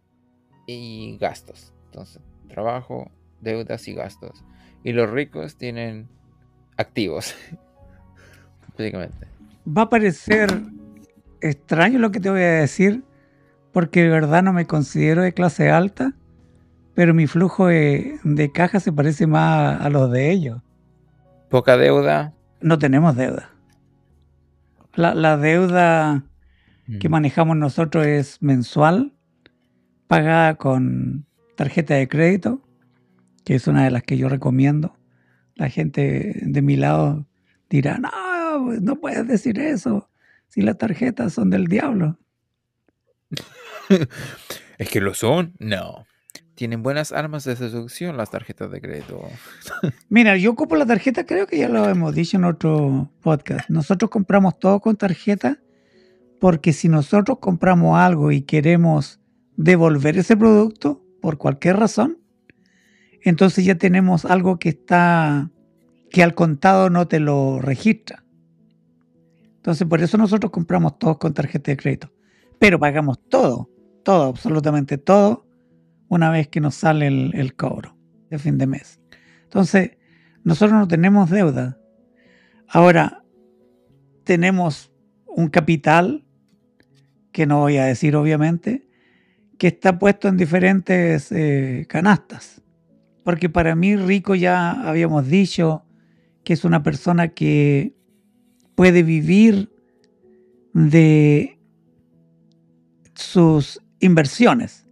y 0.66 1.18
gastos. 1.20 1.74
Entonces, 1.84 2.22
trabajo, 2.48 3.10
deudas 3.42 3.86
y 3.88 3.92
gastos. 3.92 4.42
Y 4.82 4.92
los 4.92 5.10
ricos 5.10 5.58
tienen 5.58 6.08
activos, 6.78 7.34
básicamente. 8.78 9.26
Va 9.68 9.82
a 9.82 9.90
parecer 9.90 10.48
extraño 11.42 11.98
lo 11.98 12.10
que 12.10 12.20
te 12.20 12.30
voy 12.30 12.40
a 12.40 12.52
decir, 12.52 13.04
porque 13.70 14.04
de 14.04 14.08
verdad 14.08 14.42
no 14.42 14.54
me 14.54 14.66
considero 14.66 15.20
de 15.20 15.34
clase 15.34 15.68
alta, 15.68 16.14
pero 16.94 17.12
mi 17.12 17.26
flujo 17.26 17.66
de, 17.66 18.50
caja 18.54 18.80
se 18.80 18.94
parece 18.94 19.26
más 19.26 19.78
a 19.78 19.90
los 19.90 20.10
de 20.10 20.30
ellos. 20.30 20.62
Poca 21.50 21.76
deuda. 21.76 22.32
No 22.62 22.78
tenemos 22.78 23.14
deuda. 23.14 23.50
La, 24.94 25.14
la 25.14 25.36
deuda 25.36 26.24
que 27.00 27.08
mm. 27.08 27.12
manejamos 27.12 27.56
nosotros 27.56 28.06
es 28.06 28.42
mensual, 28.42 29.12
pagada 30.06 30.56
con 30.56 31.26
tarjeta 31.56 31.94
de 31.94 32.08
crédito, 32.08 32.62
que 33.44 33.54
es 33.54 33.66
una 33.66 33.84
de 33.84 33.90
las 33.90 34.02
que 34.02 34.16
yo 34.16 34.28
recomiendo. 34.28 34.96
La 35.54 35.68
gente 35.68 36.40
de 36.42 36.62
mi 36.62 36.76
lado 36.76 37.26
dirá, 37.68 37.98
no, 37.98 38.72
no 38.80 38.96
puedes 39.00 39.26
decir 39.26 39.58
eso, 39.58 40.08
si 40.48 40.62
las 40.62 40.78
tarjetas 40.78 41.34
son 41.34 41.50
del 41.50 41.66
diablo. 41.66 42.18
es 44.78 44.88
que 44.88 45.00
lo 45.00 45.14
son, 45.14 45.54
no. 45.58 46.06
Tienen 46.54 46.82
buenas 46.82 47.12
armas 47.12 47.44
de 47.44 47.54
seducción 47.54 48.16
las 48.16 48.30
tarjetas 48.30 48.70
de 48.70 48.80
crédito. 48.80 49.28
Mira, 50.08 50.36
yo 50.36 50.50
ocupo 50.52 50.74
la 50.74 50.86
tarjeta, 50.86 51.24
creo 51.24 51.46
que 51.46 51.58
ya 51.58 51.68
lo 51.68 51.88
hemos 51.88 52.14
dicho 52.14 52.36
en 52.36 52.44
otro 52.44 53.12
podcast. 53.20 53.68
Nosotros 53.68 54.10
compramos 54.10 54.58
todo 54.58 54.80
con 54.80 54.96
tarjeta 54.96 55.58
porque 56.40 56.72
si 56.72 56.88
nosotros 56.88 57.38
compramos 57.40 57.98
algo 57.98 58.32
y 58.32 58.42
queremos 58.42 59.20
devolver 59.56 60.18
ese 60.18 60.36
producto 60.36 61.04
por 61.20 61.38
cualquier 61.38 61.76
razón, 61.76 62.18
entonces 63.22 63.64
ya 63.64 63.74
tenemos 63.76 64.24
algo 64.24 64.58
que 64.58 64.70
está, 64.70 65.50
que 66.10 66.22
al 66.22 66.34
contado 66.34 66.90
no 66.90 67.08
te 67.08 67.20
lo 67.20 67.60
registra. 67.60 68.24
Entonces 69.56 69.86
por 69.86 70.00
eso 70.00 70.16
nosotros 70.16 70.52
compramos 70.52 70.98
todo 70.98 71.18
con 71.18 71.34
tarjeta 71.34 71.72
de 71.72 71.76
crédito. 71.76 72.12
Pero 72.58 72.78
pagamos 72.78 73.18
todo, 73.28 73.68
todo, 74.04 74.24
absolutamente 74.24 74.98
todo, 74.98 75.46
una 76.08 76.30
vez 76.30 76.48
que 76.48 76.60
nos 76.60 76.74
sale 76.74 77.06
el 77.08 77.54
cobro 77.54 77.96
de 78.30 78.38
fin 78.38 78.58
de 78.58 78.66
mes. 78.66 79.00
Entonces, 79.44 79.92
nosotros 80.44 80.78
no 80.78 80.88
tenemos 80.88 81.30
deuda. 81.30 81.78
Ahora, 82.68 83.24
tenemos 84.24 84.92
un 85.26 85.48
capital 85.48 86.24
que 87.38 87.46
no 87.46 87.60
voy 87.60 87.76
a 87.76 87.84
decir 87.84 88.16
obviamente, 88.16 88.88
que 89.58 89.68
está 89.68 90.00
puesto 90.00 90.26
en 90.26 90.36
diferentes 90.36 91.30
eh, 91.30 91.86
canastas. 91.88 92.62
Porque 93.22 93.48
para 93.48 93.76
mí 93.76 93.94
Rico 93.94 94.34
ya 94.34 94.72
habíamos 94.72 95.28
dicho 95.28 95.84
que 96.42 96.54
es 96.54 96.64
una 96.64 96.82
persona 96.82 97.28
que 97.28 97.94
puede 98.74 99.04
vivir 99.04 99.70
de 100.72 101.60
sus 103.14 103.80
inversiones, 104.00 104.84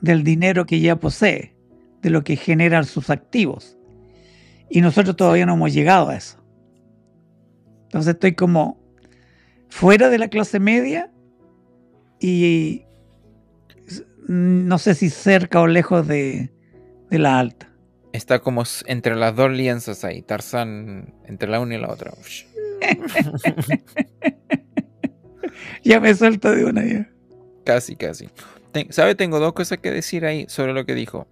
del 0.00 0.22
dinero 0.22 0.66
que 0.66 0.78
ya 0.78 1.00
posee, 1.00 1.56
de 2.00 2.10
lo 2.10 2.22
que 2.22 2.36
generan 2.36 2.84
sus 2.84 3.10
activos. 3.10 3.76
Y 4.70 4.82
nosotros 4.82 5.16
todavía 5.16 5.46
no 5.46 5.54
hemos 5.54 5.74
llegado 5.74 6.10
a 6.10 6.16
eso. 6.16 6.38
Entonces 7.86 8.14
estoy 8.14 8.36
como 8.36 8.78
fuera 9.68 10.08
de 10.08 10.18
la 10.18 10.28
clase 10.28 10.60
media 10.60 11.10
y 12.20 12.84
no 14.26 14.78
sé 14.78 14.94
si 14.94 15.10
cerca 15.10 15.60
o 15.60 15.66
lejos 15.66 16.06
de, 16.06 16.50
la 17.10 17.38
alta. 17.38 17.72
Está 18.12 18.40
como 18.40 18.64
entre 18.86 19.16
las 19.16 19.34
dos 19.34 19.50
lienzas 19.50 20.04
ahí, 20.04 20.22
Tarzán 20.22 21.14
entre 21.24 21.48
la 21.48 21.60
una 21.60 21.74
y 21.74 21.80
la 21.80 21.90
otra. 21.90 22.12
ya 25.84 26.00
me 26.00 26.14
suelto 26.14 26.50
de 26.50 26.64
una 26.64 26.84
ya. 26.84 27.10
Casi, 27.64 27.96
casi. 27.96 28.28
¿Sabe? 28.90 29.14
Tengo 29.14 29.40
dos 29.40 29.52
cosas 29.52 29.78
que 29.78 29.90
decir 29.90 30.24
ahí 30.24 30.46
sobre 30.48 30.72
lo 30.72 30.84
que 30.86 30.94
dijo. 30.94 31.26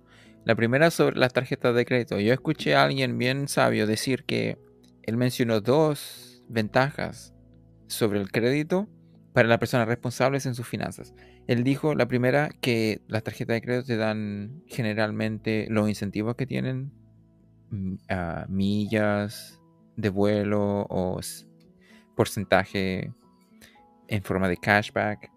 La 0.45 0.55
primera 0.55 0.91
sobre 0.91 1.17
las 1.19 1.33
tarjetas 1.33 1.75
de 1.75 1.85
crédito. 1.85 2.19
Yo 2.21 2.33
escuché 2.33 2.75
a 2.75 2.85
alguien 2.85 3.19
bien 3.19 3.49
sabio 3.49 3.87
decir 3.87 4.25
que 4.25 4.59
él 5.03 5.17
mencionó 5.17 5.61
dos 5.61 6.43
ventajas 6.49 7.36
sobre 7.87 8.21
el 8.21 8.31
crédito 8.31 8.89
para 9.33 9.49
las 9.49 9.59
personas 9.59 9.87
responsables 9.87 10.47
en 10.47 10.55
sus 10.55 10.67
finanzas. 10.67 11.15
Él 11.47 11.63
dijo, 11.63 11.95
la 11.95 12.09
primera, 12.09 12.49
que 12.61 13.03
las 13.07 13.23
tarjetas 13.23 13.55
de 13.55 13.63
crédito 13.63 13.87
te 13.87 13.97
dan 13.97 14.63
generalmente 14.67 15.67
los 15.69 15.89
incentivos 15.89 16.37
que 16.37 16.47
tienen, 16.47 16.91
mm, 17.71 17.97
millas 18.49 19.61
de 19.97 20.09
vuelo 20.09 20.87
o 20.89 21.21
porcentaje 22.17 23.13
en 24.09 24.23
forma 24.23 24.49
de 24.49 24.57
cashback. 24.57 25.31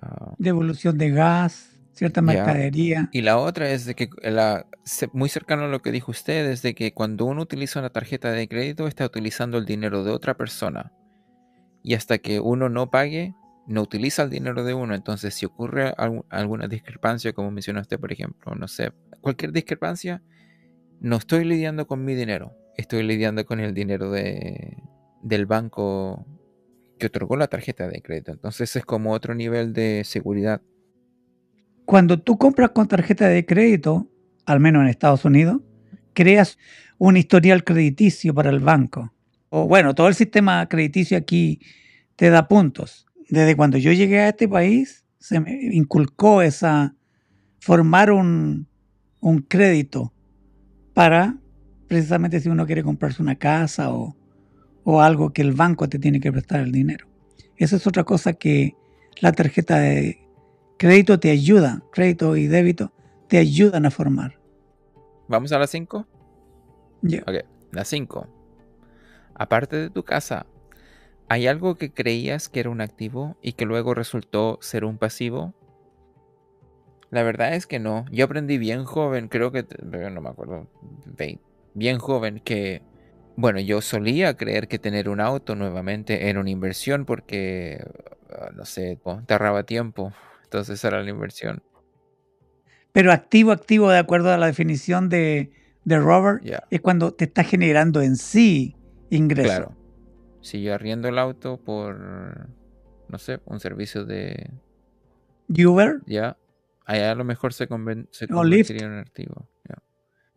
Ah, 0.00 0.34
Devolución 0.38 0.96
de 0.98 1.10
gas, 1.10 1.75
cierta 1.96 2.22
mercadería. 2.22 3.08
Y 3.12 3.22
la 3.22 3.38
otra 3.38 3.70
es 3.70 3.86
de 3.86 3.94
que, 3.94 4.08
la, 4.22 4.66
muy 5.12 5.28
cercano 5.28 5.64
a 5.64 5.68
lo 5.68 5.80
que 5.80 5.90
dijo 5.90 6.10
usted, 6.10 6.50
es 6.50 6.62
de 6.62 6.74
que 6.74 6.92
cuando 6.92 7.24
uno 7.24 7.42
utiliza 7.42 7.80
una 7.80 7.90
tarjeta 7.90 8.30
de 8.30 8.46
crédito 8.46 8.86
está 8.86 9.06
utilizando 9.06 9.58
el 9.58 9.64
dinero 9.64 10.04
de 10.04 10.10
otra 10.12 10.36
persona. 10.36 10.92
Y 11.82 11.94
hasta 11.94 12.18
que 12.18 12.38
uno 12.38 12.68
no 12.68 12.90
pague, 12.90 13.34
no 13.66 13.82
utiliza 13.82 14.22
el 14.22 14.30
dinero 14.30 14.62
de 14.62 14.74
uno. 14.74 14.94
Entonces, 14.94 15.34
si 15.34 15.46
ocurre 15.46 15.94
alguna 16.28 16.68
discrepancia, 16.68 17.32
como 17.32 17.50
mencionaste, 17.50 17.98
por 17.98 18.12
ejemplo, 18.12 18.54
no 18.54 18.68
sé, 18.68 18.92
cualquier 19.20 19.52
discrepancia, 19.52 20.22
no 21.00 21.16
estoy 21.16 21.44
lidiando 21.44 21.86
con 21.86 22.04
mi 22.04 22.14
dinero, 22.14 22.52
estoy 22.76 23.02
lidiando 23.02 23.44
con 23.46 23.60
el 23.60 23.72
dinero 23.72 24.10
de, 24.10 24.76
del 25.22 25.46
banco 25.46 26.26
que 26.98 27.06
otorgó 27.06 27.36
la 27.36 27.48
tarjeta 27.48 27.88
de 27.88 28.02
crédito. 28.02 28.32
Entonces 28.32 28.74
es 28.76 28.84
como 28.84 29.12
otro 29.12 29.34
nivel 29.34 29.72
de 29.72 30.02
seguridad. 30.04 30.60
Cuando 31.86 32.20
tú 32.20 32.36
compras 32.36 32.70
con 32.70 32.88
tarjeta 32.88 33.28
de 33.28 33.46
crédito, 33.46 34.10
al 34.44 34.58
menos 34.58 34.82
en 34.82 34.88
Estados 34.88 35.24
Unidos, 35.24 35.62
creas 36.14 36.58
un 36.98 37.16
historial 37.16 37.62
crediticio 37.62 38.34
para 38.34 38.50
el 38.50 38.58
banco. 38.58 39.12
O 39.50 39.68
bueno, 39.68 39.94
todo 39.94 40.08
el 40.08 40.16
sistema 40.16 40.68
crediticio 40.68 41.16
aquí 41.16 41.60
te 42.16 42.28
da 42.28 42.48
puntos. 42.48 43.06
Desde 43.28 43.54
cuando 43.54 43.78
yo 43.78 43.92
llegué 43.92 44.18
a 44.18 44.30
este 44.30 44.48
país, 44.48 45.04
se 45.20 45.38
me 45.38 45.52
inculcó 45.72 46.42
esa 46.42 46.96
formar 47.60 48.10
un, 48.10 48.66
un 49.20 49.38
crédito 49.42 50.12
para 50.92 51.38
precisamente 51.86 52.40
si 52.40 52.48
uno 52.48 52.66
quiere 52.66 52.82
comprarse 52.82 53.22
una 53.22 53.36
casa 53.36 53.92
o, 53.92 54.16
o 54.82 55.02
algo 55.02 55.32
que 55.32 55.42
el 55.42 55.52
banco 55.52 55.88
te 55.88 56.00
tiene 56.00 56.18
que 56.18 56.32
prestar 56.32 56.60
el 56.62 56.72
dinero. 56.72 57.06
Esa 57.56 57.76
es 57.76 57.86
otra 57.86 58.02
cosa 58.02 58.32
que 58.32 58.74
la 59.20 59.30
tarjeta 59.30 59.78
de 59.78 60.25
crédito 60.76 61.18
te 61.18 61.30
ayuda, 61.30 61.82
crédito 61.92 62.36
y 62.36 62.46
débito 62.46 62.92
te 63.28 63.38
ayudan 63.38 63.86
a 63.86 63.90
formar. 63.90 64.38
¿Vamos 65.28 65.52
a 65.52 65.58
las 65.58 65.70
5? 65.70 66.06
Ya. 67.02 67.22
Ok, 67.22 67.44
las 67.72 67.88
5. 67.88 68.26
Aparte 69.34 69.76
de 69.76 69.90
tu 69.90 70.04
casa, 70.04 70.46
¿hay 71.28 71.46
algo 71.46 71.76
que 71.76 71.92
creías 71.92 72.48
que 72.48 72.60
era 72.60 72.70
un 72.70 72.80
activo 72.80 73.36
y 73.42 73.52
que 73.52 73.64
luego 73.66 73.94
resultó 73.94 74.58
ser 74.60 74.84
un 74.84 74.98
pasivo? 74.98 75.54
La 77.10 77.22
verdad 77.22 77.54
es 77.54 77.66
que 77.66 77.78
no. 77.78 78.04
Yo 78.10 78.24
aprendí 78.24 78.58
bien 78.58 78.84
joven, 78.84 79.28
creo 79.28 79.52
que, 79.52 79.66
no 79.82 80.20
me 80.20 80.28
acuerdo, 80.28 80.68
bien 81.74 81.98
joven, 81.98 82.40
que, 82.40 82.82
bueno, 83.36 83.60
yo 83.60 83.80
solía 83.80 84.36
creer 84.36 84.68
que 84.68 84.78
tener 84.78 85.08
un 85.08 85.20
auto 85.20 85.54
nuevamente 85.54 86.28
era 86.28 86.40
una 86.40 86.50
inversión 86.50 87.04
porque, 87.04 87.84
ah, 88.30 88.50
no 88.54 88.64
sé, 88.64 88.98
te 89.26 89.34
ahorraba 89.34 89.64
tiempo. 89.64 90.12
Entonces 90.46 90.82
era 90.84 91.02
la 91.02 91.10
inversión. 91.10 91.62
Pero 92.92 93.12
activo, 93.12 93.52
activo, 93.52 93.90
de 93.90 93.98
acuerdo 93.98 94.32
a 94.32 94.38
la 94.38 94.46
definición 94.46 95.08
de, 95.08 95.50
de 95.84 95.98
Robert, 95.98 96.42
es 96.70 96.80
cuando 96.80 97.12
te 97.12 97.26
está 97.26 97.44
generando 97.44 98.00
en 98.00 98.16
sí 98.16 98.74
ingresos. 99.10 99.52
Claro. 99.52 99.76
Si 100.40 100.62
yo 100.62 100.74
arriendo 100.74 101.08
el 101.08 101.18
auto 101.18 101.58
por, 101.58 101.98
no 103.08 103.18
sé, 103.18 103.40
un 103.44 103.60
servicio 103.60 104.04
de... 104.04 104.50
Uber. 105.48 106.00
Ya, 106.06 106.36
Allá 106.86 107.10
a 107.10 107.14
lo 107.16 107.24
mejor 107.24 107.52
se, 107.52 107.66
convertiría 107.66 108.86
en 108.86 108.92
un 108.92 108.98
activo. 108.98 109.48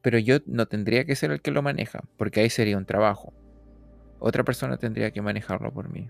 Pero 0.01 0.17
yo 0.17 0.37
no 0.47 0.65
tendría 0.65 1.05
que 1.05 1.15
ser 1.15 1.31
el 1.31 1.41
que 1.41 1.51
lo 1.51 1.61
maneja, 1.61 2.01
porque 2.17 2.39
ahí 2.39 2.49
sería 2.49 2.77
un 2.77 2.85
trabajo. 2.85 3.33
Otra 4.17 4.43
persona 4.43 4.77
tendría 4.77 5.11
que 5.11 5.21
manejarlo 5.21 5.71
por 5.71 5.89
mí. 5.89 6.09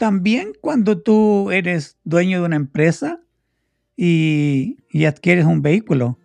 También 0.00 0.54
cuando 0.58 1.02
tú 1.02 1.50
eres 1.50 1.98
dueño 2.04 2.40
de 2.40 2.46
una 2.46 2.56
empresa 2.56 3.20
y, 3.98 4.78
adquieres 5.06 5.44
un 5.44 5.60
vehículo, 5.60 6.18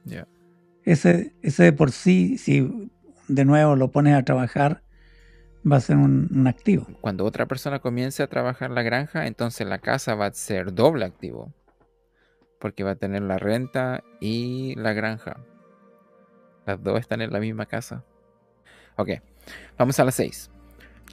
ese, 0.85 1.35
ese 1.41 1.63
de 1.63 1.73
por 1.73 1.91
sí, 1.91 2.37
si 2.37 2.89
de 3.27 3.43
nuevo 3.43 3.75
lo 3.75 3.91
pones 3.91 4.15
a 4.15 4.23
trabajar, 4.23 4.81
va 5.69 5.75
a 5.75 5.81
ser 5.81 5.97
un, 5.97 6.47
activo. 6.47 6.87
Cuando 7.01 7.25
otra 7.25 7.47
persona 7.47 7.79
comience 7.79 8.23
a 8.23 8.27
trabajar 8.27 8.71
la 8.71 8.81
granja, 8.81 9.27
entonces 9.27 9.67
la 9.67 9.79
casa 9.79 10.15
va 10.15 10.27
a 10.27 10.33
ser 10.33 10.73
doble 10.73 11.03
activo. 11.03 11.53
Porque 12.61 12.85
va 12.85 12.91
a 12.91 12.95
tener 12.95 13.23
la 13.23 13.39
renta 13.39 14.05
y 14.21 14.73
la 14.75 14.93
granja. 14.93 15.35
Las 16.65 16.81
dos 16.81 16.97
están 16.97 17.21
en 17.21 17.33
la 17.33 17.41
misma 17.41 17.65
casa. 17.65 18.05
Ok, 18.95 19.09
vamos 19.77 19.99
a 19.99 20.05
las 20.05 20.15
6. 20.15 20.49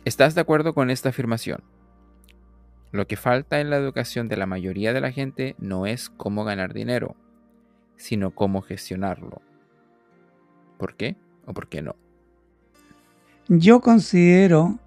¿Estás 0.05 0.37
de 0.37 0.41
acuerdo 0.43 0.75
con 0.75 0.91
esta 0.91 1.09
afirmación? 1.09 1.61
Lo 2.93 3.07
que 3.07 3.17
falta 3.17 3.59
en 3.59 3.71
la 3.71 3.79
educación 3.79 4.29
de 4.29 4.37
la 4.37 4.45
mayoría 4.45 4.93
de 4.93 5.01
la 5.01 5.11
gente 5.11 5.57
no 5.59 5.87
es 5.87 6.11
cómo 6.11 6.45
ganar 6.45 6.75
dinero, 6.75 7.17
sino 7.97 8.33
cómo 8.33 8.61
gestionarlo. 8.61 9.41
¿Por 10.77 10.95
qué 10.95 11.17
o 11.47 11.55
por 11.55 11.69
qué 11.69 11.81
no? 11.81 11.97
Yo 13.49 13.81
considero 13.81 14.79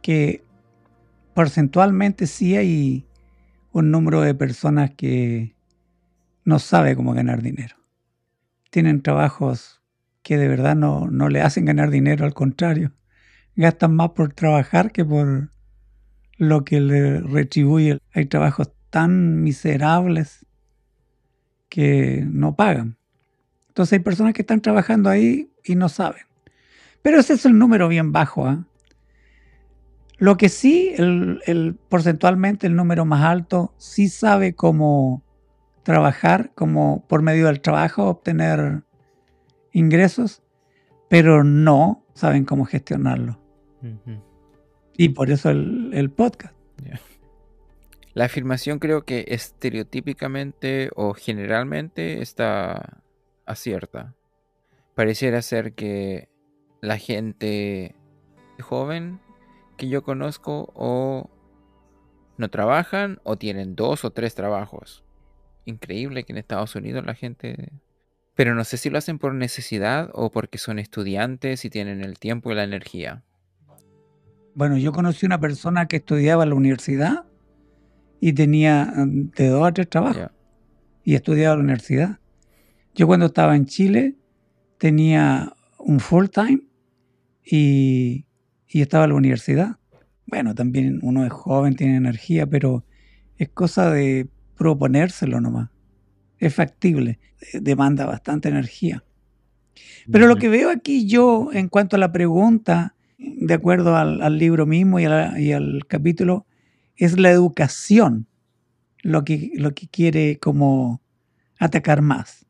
que 0.00 0.42
porcentualmente 1.34 2.26
sí 2.26 2.56
hay 2.56 3.06
un 3.72 3.90
número 3.90 4.22
de 4.22 4.34
personas 4.34 4.92
que 4.96 5.54
no 6.44 6.58
sabe 6.58 6.96
cómo 6.96 7.12
ganar 7.12 7.42
dinero. 7.42 7.76
Tienen 8.70 9.02
trabajos 9.02 9.82
que 10.22 10.38
de 10.38 10.48
verdad 10.48 10.74
no, 10.74 11.06
no 11.10 11.28
le 11.28 11.42
hacen 11.42 11.66
ganar 11.66 11.90
dinero, 11.90 12.24
al 12.24 12.32
contrario, 12.32 12.92
gastan 13.56 13.94
más 13.94 14.10
por 14.10 14.32
trabajar 14.32 14.90
que 14.90 15.04
por 15.04 15.50
lo 16.36 16.64
que 16.64 16.80
le 16.80 17.20
retribuye. 17.20 17.98
Hay 18.12 18.26
trabajos 18.26 18.72
tan 18.90 19.42
miserables 19.42 20.46
que 21.68 22.24
no 22.26 22.56
pagan. 22.56 22.96
Entonces 23.68 23.94
hay 23.94 23.98
personas 23.98 24.32
que 24.32 24.42
están 24.42 24.60
trabajando 24.60 25.10
ahí 25.10 25.50
y 25.64 25.74
no 25.74 25.88
saben. 25.88 26.22
Pero 27.02 27.20
ese 27.20 27.34
es 27.34 27.44
el 27.44 27.58
número 27.58 27.88
bien 27.88 28.12
bajo. 28.12 28.46
¿ah? 28.46 28.64
Lo 30.18 30.36
que 30.36 30.48
sí, 30.48 30.94
el, 30.96 31.78
porcentualmente 31.88 32.66
el 32.66 32.74
número 32.74 33.04
más 33.04 33.24
alto, 33.24 33.74
sí 33.76 34.08
sabe 34.08 34.54
cómo 34.54 35.22
trabajar, 35.82 36.52
como 36.54 37.06
por 37.06 37.22
medio 37.22 37.46
del 37.46 37.60
trabajo 37.60 38.06
obtener 38.06 38.82
ingresos, 39.72 40.42
pero 41.08 41.44
no 41.44 42.02
saben 42.14 42.44
cómo 42.44 42.64
gestionarlo. 42.64 43.38
Y 44.96 45.10
por 45.10 45.30
eso 45.30 45.50
el, 45.50 46.10
podcast. 46.10 46.54
La 48.14 48.24
afirmación 48.24 48.78
creo 48.78 49.04
que 49.04 49.26
estereotípicamente 49.28 50.90
o 50.96 51.12
generalmente 51.12 52.22
está 52.22 53.02
acierta. 53.44 54.14
Pareciera 54.94 55.42
ser 55.42 55.74
que 55.74 56.30
la 56.80 56.96
gente 56.96 57.94
joven 58.58 59.20
que 59.76 59.88
yo 59.88 60.02
conozco 60.02 60.72
o 60.74 61.28
no 62.38 62.48
trabajan 62.48 63.20
o 63.22 63.36
tienen 63.36 63.76
dos 63.76 64.04
o 64.06 64.12
tres 64.12 64.34
trabajos. 64.34 65.04
Increíble 65.66 66.24
que 66.24 66.32
en 66.32 66.38
Estados 66.38 66.74
Unidos 66.74 67.04
la 67.04 67.14
gente... 67.14 67.70
Pero 68.34 68.54
no 68.54 68.64
sé 68.64 68.78
si 68.78 68.88
lo 68.88 68.96
hacen 68.96 69.18
por 69.18 69.34
necesidad 69.34 70.10
o 70.14 70.30
porque 70.30 70.56
son 70.56 70.78
estudiantes 70.78 71.66
y 71.66 71.70
tienen 71.70 72.02
el 72.02 72.18
tiempo 72.18 72.50
y 72.50 72.54
la 72.54 72.64
energía. 72.64 73.25
Bueno, 74.56 74.78
yo 74.78 74.90
conocí 74.90 75.26
una 75.26 75.38
persona 75.38 75.84
que 75.84 75.96
estudiaba 75.96 76.44
en 76.44 76.48
la 76.48 76.54
universidad 76.54 77.26
y 78.20 78.32
tenía 78.32 78.90
mm, 78.96 79.32
de 79.36 79.48
dos 79.48 79.68
a 79.68 79.72
tres 79.72 79.86
trabajos. 79.86 80.30
Y 81.04 81.14
estudiaba 81.14 81.52
en 81.52 81.58
la 81.58 81.64
universidad. 81.64 82.18
Yo 82.94 83.06
cuando 83.06 83.26
estaba 83.26 83.54
en 83.54 83.66
Chile 83.66 84.16
tenía 84.78 85.52
un 85.78 86.00
full 86.00 86.28
time 86.28 86.62
y, 87.44 88.24
estaba 88.68 89.04
en 89.04 89.10
la 89.10 89.16
universidad. 89.16 89.76
Bueno, 90.24 90.54
también 90.54 91.00
uno 91.02 91.26
es 91.26 91.32
joven, 91.32 91.76
tiene 91.76 91.96
energía, 91.96 92.46
pero 92.46 92.86
es 93.36 93.50
cosa 93.50 93.90
de 93.90 94.26
proponérselo 94.56 95.38
nomás. 95.38 95.68
Es 96.38 96.54
factible, 96.54 97.18
demanda 97.52 98.06
bastante 98.06 98.48
energía. 98.48 99.04
Pero 100.10 100.26
lo 100.26 100.36
que 100.36 100.48
veo 100.48 100.70
aquí 100.70 101.06
yo 101.06 101.50
en 101.52 101.68
cuanto 101.68 101.96
a 101.96 101.98
la 101.98 102.10
pregunta, 102.10 102.95
de 103.18 103.54
acuerdo 103.54 103.96
al, 103.96 104.38
libro 104.38 104.66
mismo 104.66 105.00
y, 105.00 105.04
al 105.06 105.86
capítulo, 105.88 106.46
es 106.96 107.18
la 107.18 107.30
educación 107.30 108.26
lo 109.02 109.24
que, 109.24 109.52
lo 109.54 109.72
que 109.72 109.88
quiere 109.88 110.38
como 110.38 111.00
atacar 111.58 112.02
más. 112.02 112.46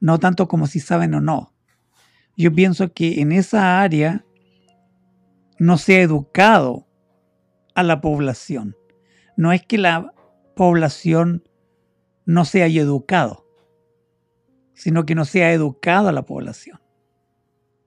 No 0.00 0.18
tanto 0.18 0.48
como 0.48 0.66
si 0.66 0.80
saben 0.80 1.14
o 1.14 1.20
no, 1.20 1.54
yo 2.36 2.52
pienso 2.52 2.92
que 2.92 3.20
en 3.20 3.32
esa 3.32 3.82
área 3.82 4.24
no 5.58 5.76
se 5.76 5.96
ha 5.96 6.00
educado 6.00 6.86
a 7.74 7.82
la 7.82 8.00
población. 8.00 8.76
No 9.36 9.52
es 9.52 9.62
que 9.62 9.78
la 9.78 10.12
población 10.56 11.44
no 12.24 12.44
se 12.44 12.62
haya 12.62 12.80
educado, 12.80 13.46
sino 14.74 15.04
que 15.04 15.14
no 15.14 15.24
se 15.24 15.44
ha 15.44 15.52
educado 15.52 16.08
a 16.08 16.12
la 16.12 16.24
población. 16.24 16.80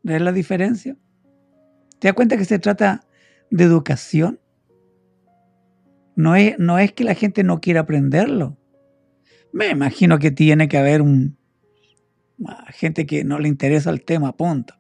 ¿Ves 0.04 0.22
la 0.22 0.32
diferencia? 0.32 0.98
¿Te 2.04 2.10
das 2.10 2.16
cuenta 2.16 2.36
que 2.36 2.44
se 2.44 2.60
trata 2.60 3.06
de 3.50 3.64
educación? 3.64 4.42
No 6.18 6.36
es, 6.36 6.60
no 6.60 6.78
es 6.78 6.92
que 6.92 7.06
la 7.06 7.16
gente 7.16 7.46
no 7.46 7.62
quiera 7.62 7.80
aprenderlo. 7.80 8.58
Me 9.54 9.70
imagino 9.70 10.20
que 10.20 10.30
tiene 10.30 10.68
que 10.68 10.78
haber 10.78 11.02
un, 11.02 11.38
gente 12.72 13.06
que 13.06 13.24
no 13.24 13.40
le 13.40 13.48
interesa 13.48 13.90
el 13.90 14.04
tema, 14.04 14.36
punto. 14.36 14.74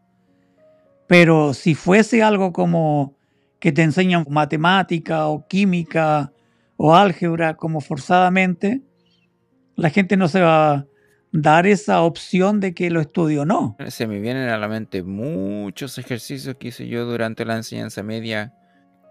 Pero 1.08 1.54
si 1.54 1.76
fuese 1.76 2.22
algo 2.22 2.52
como 2.52 3.16
que 3.62 3.72
te 3.72 3.84
enseñan 3.84 4.26
matemática 4.30 5.28
o 5.28 5.48
química 5.48 6.34
o 6.76 6.94
álgebra 6.94 7.56
como 7.56 7.80
forzadamente, 7.80 8.82
la 9.78 9.90
gente 9.90 10.18
no 10.18 10.28
se 10.28 10.42
va 10.42 10.88
dar 11.34 11.65
esa 11.65 12.04
opción 12.04 12.60
de 12.60 12.76
que 12.76 12.91
lo 12.91 13.02
estudie 13.02 13.39
o 13.39 13.46
no. 13.46 13.76
Se 13.88 14.06
me 14.06 14.19
vienen 14.19 14.50
a 14.50 14.58
la 14.58 14.67
mente 14.67 15.02
muchos 15.02 15.98
ejercicios 15.98 16.56
que 16.56 16.67
hice 16.67 16.88
yo 16.88 17.06
durante 17.06 17.43
la 17.43 17.58
enseñanza 17.58 18.04
media, 18.04 18.54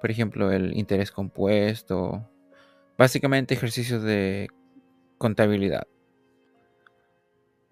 por 0.00 0.10
ejemplo, 0.10 0.52
el 0.52 0.76
interés 0.76 1.10
compuesto, 1.10 2.30
básicamente 2.96 3.54
ejercicios 3.54 4.04
de 4.04 4.48
contabilidad. 5.18 5.88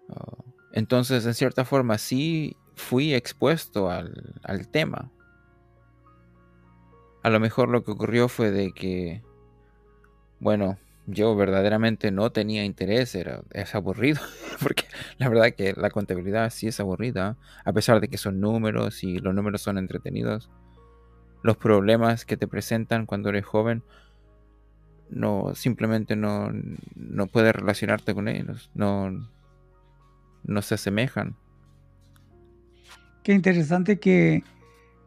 Oh, 0.09 0.43
entonces, 0.73 1.25
en 1.25 1.33
cierta 1.33 1.63
forma, 1.63 1.97
sí 1.97 2.57
fui 2.75 3.13
expuesto 3.13 3.89
al, 3.89 4.35
al 4.43 4.67
tema. 4.67 5.13
A 7.23 7.29
lo 7.29 7.39
mejor 7.39 7.69
lo 7.69 7.83
que 7.83 7.91
ocurrió 7.91 8.27
fue 8.27 8.51
de 8.51 8.73
que, 8.73 9.23
bueno, 10.39 10.77
yo 11.07 11.35
verdaderamente 11.35 12.11
no 12.11 12.31
tenía 12.31 12.63
interés, 12.63 13.15
era, 13.15 13.41
es 13.51 13.73
aburrido, 13.75 14.21
porque 14.61 14.85
la 15.17 15.29
verdad 15.29 15.53
que 15.55 15.73
la 15.75 15.89
contabilidad 15.89 16.49
sí 16.49 16.67
es 16.67 16.79
aburrida, 16.79 17.37
a 17.65 17.73
pesar 17.73 17.99
de 17.99 18.07
que 18.07 18.17
son 18.17 18.39
números 18.39 19.03
y 19.03 19.19
los 19.19 19.33
números 19.33 19.61
son 19.61 19.77
entretenidos. 19.77 20.49
Los 21.43 21.57
problemas 21.57 22.23
que 22.25 22.37
te 22.37 22.47
presentan 22.47 23.05
cuando 23.05 23.29
eres 23.29 23.45
joven, 23.45 23.83
no 25.09 25.53
simplemente 25.55 26.15
no, 26.15 26.51
no 26.95 27.27
puedes 27.27 27.53
relacionarte 27.53 28.13
con 28.13 28.27
ellos, 28.27 28.69
no, 28.73 29.29
no 30.43 30.61
se 30.61 30.75
asemejan. 30.75 31.35
Qué 33.23 33.33
interesante 33.33 33.99
que, 33.99 34.43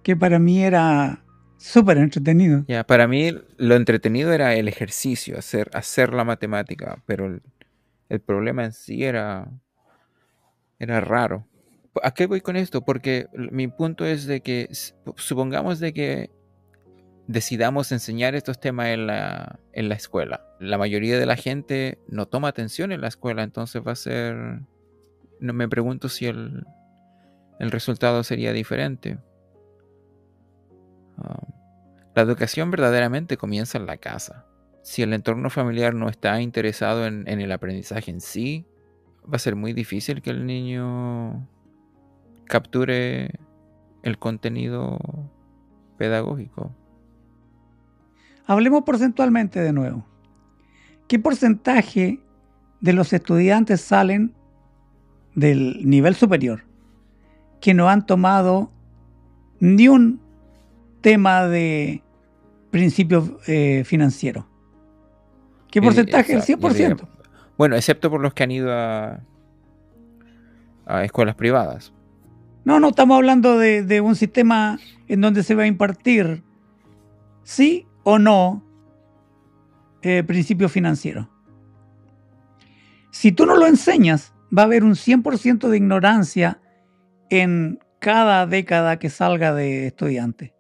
que 0.02 0.16
para 0.16 0.38
mí 0.38 0.62
era 0.62 1.23
Súper 1.64 1.96
entretenido. 1.96 2.62
Ya, 2.68 2.85
para 2.85 3.09
mí 3.09 3.33
lo 3.57 3.74
entretenido 3.74 4.35
era 4.35 4.55
el 4.55 4.68
ejercicio, 4.68 5.38
hacer, 5.38 5.70
hacer 5.72 6.12
la 6.12 6.22
matemática, 6.22 7.03
pero 7.07 7.40
el, 8.11 8.20
problema 8.20 8.66
en 8.66 8.72
sí 8.74 9.03
era, 9.03 9.50
era 10.79 11.00
raro. 11.00 11.48
¿A 12.03 12.12
qué 12.12 12.27
voy 12.27 12.42
con 12.42 12.57
esto? 12.57 12.85
Porque 12.85 13.29
mi 13.33 13.66
punto 13.66 14.05
es 14.05 14.27
de 14.27 14.42
que 14.42 14.68
supongamos 15.16 15.81
de 15.81 15.94
que 15.94 16.31
decidamos 17.29 17.92
enseñar 17.92 18.35
estos 18.35 18.61
temas 18.61 18.88
en 18.88 19.07
la, 19.07 19.59
en 19.72 19.88
la 19.88 19.94
escuela. 19.94 20.46
La 20.61 20.77
mayoría 20.77 21.18
de 21.18 21.24
la 21.24 21.37
gente 21.37 21.98
no 22.09 22.27
toma 22.27 22.48
atención 22.48 22.92
en 22.92 23.00
la 23.00 23.09
escuela, 23.09 23.42
entonces 23.42 23.83
va 23.85 23.92
a 23.92 23.96
ser... 23.96 24.61
No 25.40 25.55
me 25.55 25.66
pregunto 25.66 26.11
si 26.11 26.27
el, 26.27 26.66
el 27.59 27.70
resultado 27.70 28.22
sería 28.22 28.53
diferente. 28.53 29.18
Um, 31.16 31.53
la 32.14 32.22
educación 32.22 32.70
verdaderamente 32.70 33.37
comienza 33.37 33.79
en 33.79 33.87
la 33.87 33.96
casa. 33.96 34.46
Si 34.83 35.03
el 35.03 35.12
entorno 35.12 35.50
familiar 35.50 35.94
no 35.94 36.09
está 36.09 36.40
interesado 36.40 37.07
en, 37.07 37.27
el 37.27 37.50
aprendizaje 37.50 38.11
en 38.11 38.20
sí, 38.20 38.66
va 39.24 39.37
a 39.37 39.38
ser 39.38 39.57
muy 39.57 39.72
difícil 39.72 40.22
que 40.22 40.31
el 40.31 40.46
niño 40.46 41.48
capture 42.44 43.40
el 44.03 44.18
contenido 44.18 44.98
pedagógico. 45.96 46.74
Hablemos 48.46 48.83
porcentualmente 48.85 49.61
de 49.61 49.72
nuevo. 49.72 50.07
¿Qué 51.09 51.18
porcentaje 51.18 52.20
de 52.81 52.92
los 52.92 53.12
estudiantes 53.12 53.81
salen 53.81 54.35
del 55.35 55.88
nivel 55.88 56.14
superior 56.14 56.64
que 57.61 57.72
no 57.72 57.88
han 57.88 58.05
tomado 58.05 58.70
ni 59.59 59.88
un 59.88 60.20
tema 61.00 61.46
de 61.46 62.03
principio 62.74 63.38
eh, 63.46 63.84
financiero. 63.84 64.48
¿Qué 65.70 65.78
eh, 65.78 65.82
porcentaje? 65.82 66.32
el 66.32 66.42
100%. 66.42 67.06
bueno, 67.56 67.76
excepto 67.76 68.10
por 68.10 68.20
los 68.20 68.34
que 68.34 68.42
han 68.42 68.50
ido 68.50 68.72
a, 68.72 69.20
escuelas 71.04 71.37
privadas. 71.37 71.92
No, 72.64 72.80
no, 72.80 72.88
estamos 72.88 73.16
hablando 73.16 73.58
de, 73.58 74.00
un 74.00 74.16
sistema 74.16 74.80
en 75.06 75.20
donde 75.20 75.44
se 75.44 75.54
va 75.54 75.62
a 75.62 75.66
impartir 75.68 76.42
sí 77.44 77.87
o 78.02 78.18
no 78.18 78.64
eh, 80.02 80.24
principio 80.24 80.68
financiero. 80.68 81.30
Si 83.12 83.30
tú 83.30 83.46
no 83.46 83.54
lo 83.56 83.68
enseñas, 83.68 84.34
va 84.56 84.62
a 84.62 84.64
haber 84.64 84.82
un 84.82 84.94
100% 84.94 85.68
de 85.68 85.76
ignorancia 85.76 86.60
en 87.30 87.78
cada 88.00 88.48
década 88.48 88.98
que 88.98 89.10
salga 89.10 89.54
de 89.54 89.87
estudiante. 89.87 90.53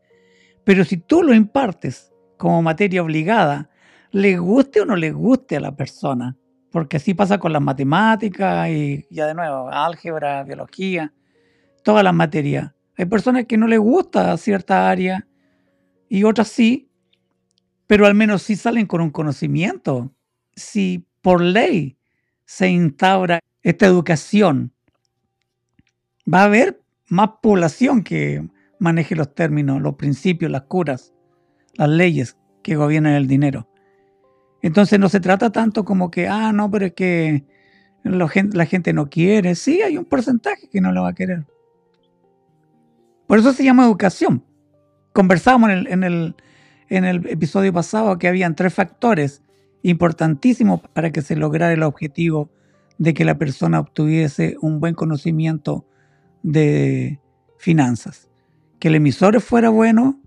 Pero 0.64 0.84
si 0.84 0.96
tú 0.96 1.22
lo 1.22 1.34
impartes 1.34 2.12
como 2.36 2.62
materia 2.62 3.02
obligada, 3.02 3.70
le 4.10 4.38
guste 4.38 4.80
o 4.80 4.86
no 4.86 4.96
le 4.96 5.12
guste 5.12 5.56
a 5.56 5.60
la 5.60 5.76
persona, 5.76 6.36
porque 6.70 6.96
así 6.96 7.14
pasa 7.14 7.38
con 7.38 7.52
las 7.52 7.62
matemáticas 7.62 8.68
y 8.70 9.06
ya 9.10 9.26
de 9.26 9.34
nuevo, 9.34 9.68
álgebra, 9.70 10.42
biología, 10.42 11.12
todas 11.82 12.02
las 12.02 12.14
materias. 12.14 12.72
Hay 12.96 13.06
personas 13.06 13.46
que 13.46 13.56
no 13.56 13.66
les 13.66 13.78
gusta 13.78 14.36
cierta 14.36 14.88
área 14.88 15.26
y 16.08 16.24
otras 16.24 16.48
sí, 16.48 16.88
pero 17.86 18.06
al 18.06 18.14
menos 18.14 18.42
sí 18.42 18.56
salen 18.56 18.86
con 18.86 19.00
un 19.00 19.10
conocimiento. 19.10 20.12
Si 20.54 21.06
por 21.20 21.40
ley 21.40 21.96
se 22.44 22.68
instaura 22.68 23.40
esta 23.62 23.86
educación, 23.86 24.72
va 26.32 26.42
a 26.42 26.44
haber 26.44 26.80
más 27.08 27.30
población 27.42 28.02
que 28.02 28.46
maneje 28.84 29.16
los 29.16 29.34
términos, 29.34 29.82
los 29.82 29.94
principios, 29.94 30.50
las 30.50 30.62
curas, 30.62 31.12
las 31.74 31.88
leyes 31.88 32.36
que 32.62 32.76
gobiernan 32.76 33.14
el 33.14 33.26
dinero. 33.26 33.68
Entonces 34.62 34.98
no 35.00 35.08
se 35.08 35.20
trata 35.20 35.50
tanto 35.50 35.84
como 35.84 36.10
que, 36.10 36.28
ah, 36.28 36.52
no, 36.52 36.70
pero 36.70 36.86
es 36.86 36.92
que 36.94 37.44
la 38.04 38.66
gente, 38.66 38.92
no 38.92 39.08
quiere. 39.08 39.54
Sí, 39.54 39.82
hay 39.82 39.96
un 39.98 40.04
porcentaje 40.04 40.68
que 40.68 40.80
no 40.80 40.92
lo 40.92 41.02
va 41.02 41.08
a 41.08 41.14
querer. 41.14 41.46
Por 43.26 43.38
eso 43.38 43.52
se 43.52 43.64
llama 43.64 43.84
educación. 43.84 44.44
Conversábamos 45.12 45.70
en 45.70 45.78
el, 45.78 45.86
en 45.88 46.04
el, 46.04 46.36
en 46.88 47.04
el 47.04 47.26
episodio 47.26 47.72
pasado 47.72 48.18
que 48.18 48.28
habían 48.28 48.54
tres 48.54 48.74
factores 48.74 49.42
importantísimos 49.82 50.80
para 50.92 51.10
que 51.10 51.22
se 51.22 51.36
lograra 51.36 51.72
el 51.72 51.82
objetivo 51.82 52.50
de 52.98 53.12
que 53.12 53.24
la 53.24 53.38
persona 53.38 53.80
obtuviese 53.80 54.56
un 54.60 54.80
buen 54.80 54.94
conocimiento 54.94 55.86
de 56.42 57.20
finanzas 57.58 58.28
que 58.78 58.88
el 58.88 58.96
emisor 58.96 59.40
fuera 59.40 59.70
bueno, 59.70 60.20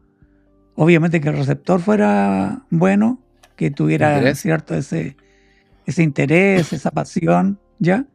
obviamente 0.75 1.21
que 1.21 1.29
el 1.29 1.37
receptor 1.37 1.79
fuera 1.79 2.65
bueno, 2.69 3.19
que 3.55 3.71
tuviera 3.71 4.33
cierto 4.35 4.75
ese, 4.75 5.17
ese 5.85 6.03
interés, 6.03 6.73
esa 6.73 6.91
pasión, 6.91 7.59
¿ya? 7.79 8.05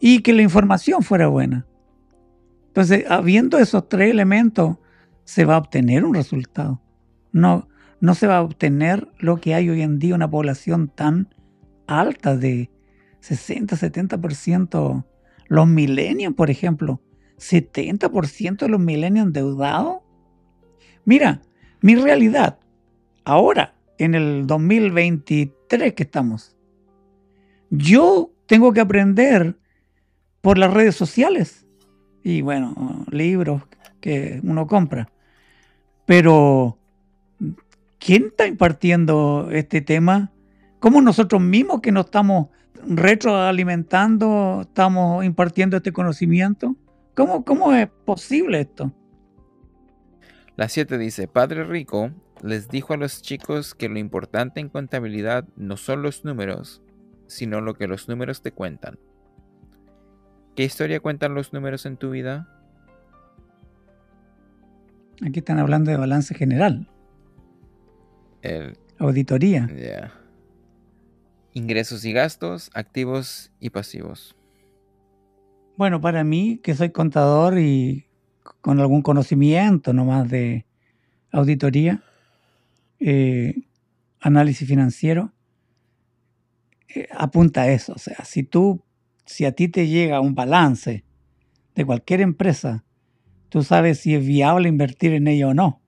Y 0.00 0.20
que 0.20 0.32
la 0.32 0.42
información 0.42 1.02
fuera 1.02 1.28
buena. 1.28 1.66
Entonces, 2.68 3.04
habiendo 3.08 3.58
esos 3.58 3.88
tres 3.88 4.10
elementos, 4.10 4.76
se 5.24 5.44
va 5.44 5.56
a 5.56 5.58
obtener 5.58 6.04
un 6.04 6.14
resultado. 6.14 6.80
No, 7.32 7.68
no 8.00 8.14
se 8.14 8.26
va 8.26 8.38
a 8.38 8.42
obtener 8.42 9.08
lo 9.18 9.40
que 9.40 9.54
hay 9.54 9.68
hoy 9.68 9.82
en 9.82 9.98
día, 9.98 10.14
una 10.14 10.30
población 10.30 10.88
tan 10.88 11.34
alta 11.86 12.36
de 12.36 12.70
60, 13.20 13.76
70%. 13.76 15.04
Los 15.48 15.66
milenios, 15.66 16.34
por 16.34 16.50
ejemplo, 16.50 17.00
70% 17.38 18.58
de 18.58 18.68
los 18.68 18.80
milenios 18.80 19.26
endeudados. 19.26 19.98
Mira, 21.04 21.40
mi 21.80 21.94
realidad, 21.94 22.58
ahora, 23.24 23.74
en 23.98 24.14
el 24.14 24.46
2023 24.46 25.94
que 25.94 26.02
estamos, 26.02 26.56
yo 27.70 28.30
tengo 28.46 28.72
que 28.72 28.80
aprender 28.80 29.56
por 30.40 30.58
las 30.58 30.72
redes 30.72 30.96
sociales 30.96 31.66
y 32.22 32.42
bueno, 32.42 33.04
libros 33.10 33.62
que 34.00 34.40
uno 34.42 34.66
compra. 34.66 35.10
Pero, 36.06 36.78
¿quién 37.98 38.26
está 38.26 38.46
impartiendo 38.46 39.48
este 39.52 39.80
tema? 39.80 40.32
¿Cómo 40.80 41.02
nosotros 41.02 41.42
mismos 41.42 41.80
que 41.80 41.92
nos 41.92 42.06
estamos 42.06 42.48
retroalimentando, 42.86 44.60
estamos 44.62 45.24
impartiendo 45.24 45.76
este 45.76 45.92
conocimiento? 45.92 46.76
¿Cómo, 47.18 47.72
es 47.72 47.88
posible 48.04 48.60
esto? 48.60 48.92
La 50.54 50.68
7 50.68 50.98
dice, 50.98 51.26
Padre 51.26 51.64
Rico 51.64 52.12
les 52.44 52.68
dijo 52.68 52.94
a 52.94 52.96
los 52.96 53.22
chicos 53.22 53.74
que 53.74 53.88
lo 53.88 53.98
importante 53.98 54.60
en 54.60 54.68
contabilidad 54.68 55.44
no 55.56 55.76
son 55.76 56.02
los 56.02 56.24
números, 56.24 56.80
sino 57.26 57.60
lo 57.60 57.74
que 57.74 57.88
los 57.88 58.08
números 58.08 58.40
te 58.40 58.52
cuentan. 58.52 59.00
¿Qué 60.54 60.62
historia 60.62 61.00
cuentan 61.00 61.34
los 61.34 61.52
números 61.52 61.86
en 61.86 61.96
tu 61.96 62.10
vida? 62.10 62.48
Aquí 65.26 65.40
están 65.40 65.58
hablando 65.58 65.90
de 65.90 65.96
balance 65.96 66.36
general. 66.36 66.88
Auditoría. 69.00 69.68
Ingresos 71.52 72.04
y 72.04 72.12
gastos, 72.12 72.70
activos 72.74 73.50
y 73.58 73.70
pasivos. 73.70 74.37
Bueno, 75.78 76.00
para 76.00 76.24
mí, 76.24 76.58
que 76.60 76.74
soy 76.74 76.90
contador 76.90 77.56
y 77.56 78.08
con 78.60 78.80
algún 78.80 79.00
conocimiento 79.00 79.92
nomás 79.92 80.28
de 80.28 80.66
auditoría, 81.30 82.02
eh, 82.98 83.54
análisis 84.18 84.66
financiero, 84.66 85.32
eh, 86.92 87.06
apunta 87.16 87.62
a 87.62 87.70
eso. 87.70 87.92
O 87.92 87.98
sea, 87.98 88.24
si 88.24 88.42
tú, 88.42 88.82
si 89.24 89.44
a 89.44 89.52
ti 89.52 89.68
te 89.68 89.86
llega 89.86 90.20
un 90.20 90.34
balance 90.34 91.04
de 91.76 91.84
cualquier 91.84 92.22
empresa, 92.22 92.84
tú 93.48 93.62
sabes 93.62 94.00
si 94.00 94.16
es 94.16 94.26
viable 94.26 94.68
invertir 94.68 95.12
en 95.12 95.28
ella 95.28 95.46
o 95.46 95.54
no. 95.54 95.80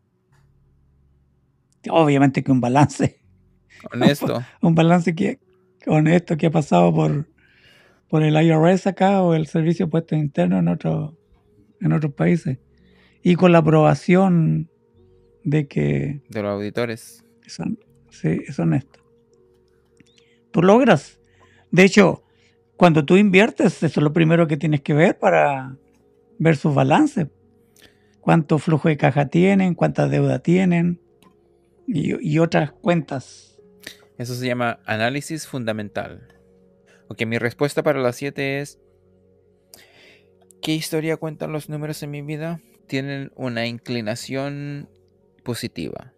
Obviamente 1.90 2.44
que 2.44 2.52
un 2.52 2.60
balance. 2.60 3.20
Honesto. 3.92 4.40
un 4.62 4.76
balance 4.76 5.16
que, 5.16 5.40
honesto 5.84 6.36
que 6.36 6.46
ha 6.46 6.52
pasado 6.52 6.94
por, 6.94 7.26
por 8.10 8.24
el 8.24 8.34
IRS 8.34 8.88
acá 8.88 9.22
o 9.22 9.34
el 9.34 9.46
Servicio 9.46 9.86
de 9.86 9.90
Puestos 9.90 10.18
Internos 10.18 10.58
en, 10.58 10.68
otro, 10.68 11.16
en 11.80 11.92
otros 11.92 12.12
países. 12.12 12.58
Y 13.22 13.36
con 13.36 13.52
la 13.52 13.58
aprobación 13.58 14.68
de 15.44 15.68
que... 15.68 16.20
De 16.28 16.42
los 16.42 16.50
auditores. 16.50 17.24
sí, 18.10 18.40
es 18.46 18.58
honesto. 18.58 19.00
Tú 20.50 20.60
logras. 20.62 21.20
De 21.70 21.84
hecho, 21.84 22.24
cuando 22.76 23.04
tú 23.04 23.16
inviertes, 23.16 23.82
eso 23.82 24.00
es 24.00 24.04
lo 24.04 24.12
primero 24.12 24.48
que 24.48 24.56
tienes 24.56 24.80
que 24.80 24.92
ver 24.92 25.16
para 25.16 25.76
ver 26.38 26.56
sus 26.56 26.74
balances. 26.74 27.28
Cuánto 28.20 28.58
flujo 28.58 28.88
de 28.88 28.96
caja 28.96 29.26
tienen, 29.26 29.74
cuánta 29.74 30.08
deuda 30.08 30.40
tienen 30.40 31.00
y, 31.86 32.38
otras 32.38 32.72
cuentas. 32.72 33.60
Eso 34.18 34.34
se 34.34 34.46
llama 34.46 34.80
análisis 34.84 35.46
fundamental. 35.46 36.39
Ok, 37.10 37.26
mi 37.26 37.38
respuesta 37.38 37.82
para 37.82 37.98
las 37.98 38.14
7 38.14 38.60
es... 38.60 38.78
¿Qué 40.62 40.74
historia 40.74 41.16
cuentan 41.16 41.50
los 41.50 41.68
números 41.68 42.00
en 42.04 42.12
mi 42.12 42.22
vida? 42.22 42.60
Tienen 42.86 43.32
una 43.34 43.66
inclinación 43.66 44.88
positiva. 45.42 46.14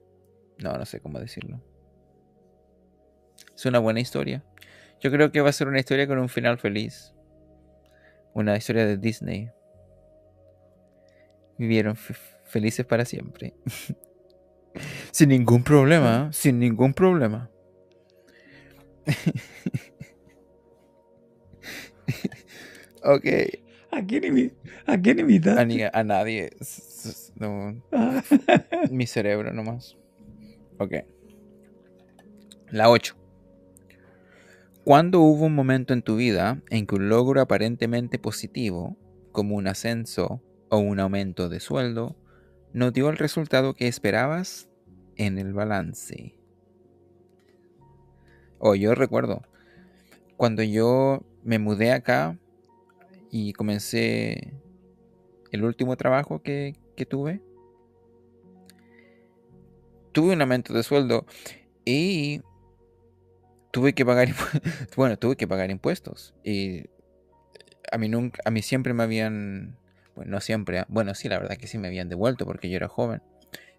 No, 0.59 0.74
no 0.74 0.85
sé 0.85 1.00
cómo 1.00 1.18
decirlo. 1.18 1.62
Es 3.55 3.64
una 3.64 3.78
buena 3.78 4.00
historia. 4.00 4.44
Yo 5.00 5.11
creo 5.11 5.33
que 5.33 5.40
va 5.40 5.48
a 5.48 5.55
ser 5.55 5.66
una 5.66 5.81
historia 5.81 6.07
con 6.07 6.18
un 6.18 6.28
final 6.28 6.59
feliz. 6.59 7.14
Una 8.35 8.55
historia 8.59 8.85
de 8.85 8.98
Disney. 8.98 9.50
Vivieron 11.57 11.96
felices 11.96 12.85
para 12.85 13.07
siempre. 13.07 13.55
sin 15.11 15.31
ningún 15.31 15.64
problema, 15.64 16.31
sin 16.35 16.59
ningún 16.59 16.92
problema. 16.92 17.50
ok. 23.05 23.27
¿A 23.90 24.03
quién, 24.07 24.53
¿A 24.87 25.01
quién? 25.03 25.90
A, 25.92 26.03
nadie. 26.03 26.51
mi 28.90 29.07
cerebro 29.07 29.53
nomás. 29.53 29.96
Ok. 30.79 30.94
La 32.70 32.88
8. 32.88 33.14
¿Cuándo 34.85 35.20
hubo 35.20 35.44
un 35.44 35.55
momento 35.55 35.92
en 35.92 36.03
tu 36.03 36.16
vida 36.16 36.62
en 36.70 36.87
que 36.87 36.94
un 36.94 37.09
logro 37.09 37.40
aparentemente 37.40 38.18
positivo, 38.18 38.96
como 39.31 39.57
un 39.57 39.68
ascenso 39.68 40.42
o 40.70 40.79
un 40.79 40.98
aumento 40.98 41.48
de 41.48 41.61
sueldo, 41.61 42.16
no 42.72 42.90
dio 42.90 43.11
el 43.11 43.18
resultado 43.18 43.75
que 43.75 43.88
esperabas 43.88 44.70
en 45.16 45.38
el 45.38 45.53
balance? 45.53 46.35
O 48.59 48.70
oh, 48.70 48.75
yo 48.75 48.94
recuerdo, 48.94 49.42
cuando 50.37 50.62
yo 50.62 51.22
me 51.42 51.59
mudé 51.59 51.92
acá 51.92 52.38
y 53.31 53.52
comencé 53.52 54.55
el 55.50 55.64
último 55.64 55.96
trabajo 55.96 56.42
que, 56.42 56.76
que 56.96 57.07
tuve, 57.07 57.40
tuve 60.12 60.35
un 60.35 60.40
aumento 60.40 60.72
de 60.72 60.83
sueldo 60.83 61.26
y 61.85 62.42
tuve 63.70 63.94
que 63.94 64.05
pagar 64.05 64.28
bueno, 64.96 65.18
tuve 65.18 65.37
que 65.37 65.48
pagar 65.48 65.70
impuestos. 65.70 66.35
Y 66.44 66.85
a 67.90 67.98
mí 67.98 68.09
nunca 68.09 68.40
a 68.44 68.50
mí 68.50 68.62
siempre 68.62 68.94
me 68.94 69.02
habían 69.02 69.76
bueno, 70.14 70.33
no 70.33 70.40
siempre, 70.40 70.81
ah, 70.81 70.87
bueno, 70.88 71.14
sí, 71.14 71.28
la 71.28 71.38
verdad 71.38 71.57
que 71.57 71.66
sí 71.66 71.78
me 71.78 71.88
habían 71.88 72.09
devuelto 72.09 72.44
porque 72.44 72.68
yo 72.68 72.76
era 72.76 72.88
joven. 72.88 73.22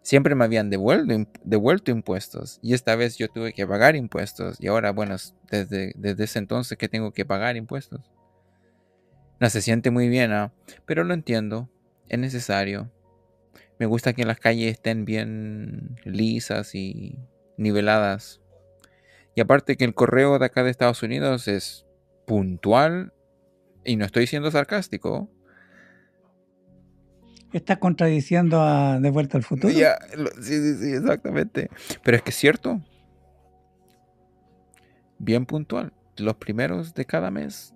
Siempre 0.03 0.35
me 0.35 0.43
habían 0.43 0.69
devuelto, 0.69 1.31
devuelto 1.45 1.89
impuestos 1.89 2.59
y 2.61 2.73
esta 2.73 2.95
vez 2.95 3.17
yo 3.17 3.29
tuve 3.29 3.53
que 3.53 3.65
pagar 3.65 3.95
impuestos 3.95 4.57
y 4.59 4.67
ahora, 4.67 4.91
bueno, 4.91 5.15
desde, 5.49 5.93
desde 5.95 6.25
ese 6.25 6.39
entonces 6.39 6.77
que 6.77 6.89
tengo 6.89 7.13
que 7.13 7.25
pagar 7.25 7.55
impuestos. 7.55 8.11
No 9.39 9.49
se 9.49 9.61
siente 9.61 9.91
muy 9.91 10.09
bien, 10.09 10.31
¿ah? 10.33 10.53
pero 10.85 11.05
lo 11.05 11.13
entiendo, 11.13 11.69
es 12.09 12.19
necesario. 12.19 12.91
Me 13.79 13.85
gusta 13.85 14.13
que 14.13 14.25
las 14.25 14.39
calles 14.39 14.73
estén 14.73 15.05
bien 15.05 15.95
lisas 16.03 16.75
y 16.75 17.17
niveladas. 17.57 18.41
Y 19.35 19.41
aparte 19.41 19.77
que 19.77 19.85
el 19.85 19.95
correo 19.95 20.37
de 20.37 20.45
acá 20.45 20.63
de 20.63 20.69
Estados 20.69 21.01
Unidos 21.01 21.47
es 21.47 21.85
puntual 22.27 23.13
y 23.83 23.95
no 23.95 24.05
estoy 24.05 24.27
siendo 24.27 24.51
sarcástico. 24.51 25.29
Estás 27.53 27.77
contradiciendo 27.77 28.61
a 28.61 28.99
De 28.99 29.11
Vuelta 29.11 29.37
al 29.37 29.43
Futuro. 29.43 29.71
sí, 29.71 29.83
sí, 30.41 30.75
sí, 30.75 30.93
exactamente. 30.93 31.69
Pero 32.03 32.17
es 32.17 32.23
que 32.23 32.31
es 32.31 32.35
cierto. 32.35 32.81
Bien 35.19 35.45
puntual. 35.45 35.93
Los 36.17 36.35
primeros 36.35 36.93
de 36.95 37.05
cada 37.05 37.31
mes, 37.31 37.73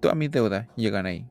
todas 0.00 0.16
mis 0.16 0.30
deudas 0.30 0.66
llegan 0.76 1.06
ahí. 1.06 1.26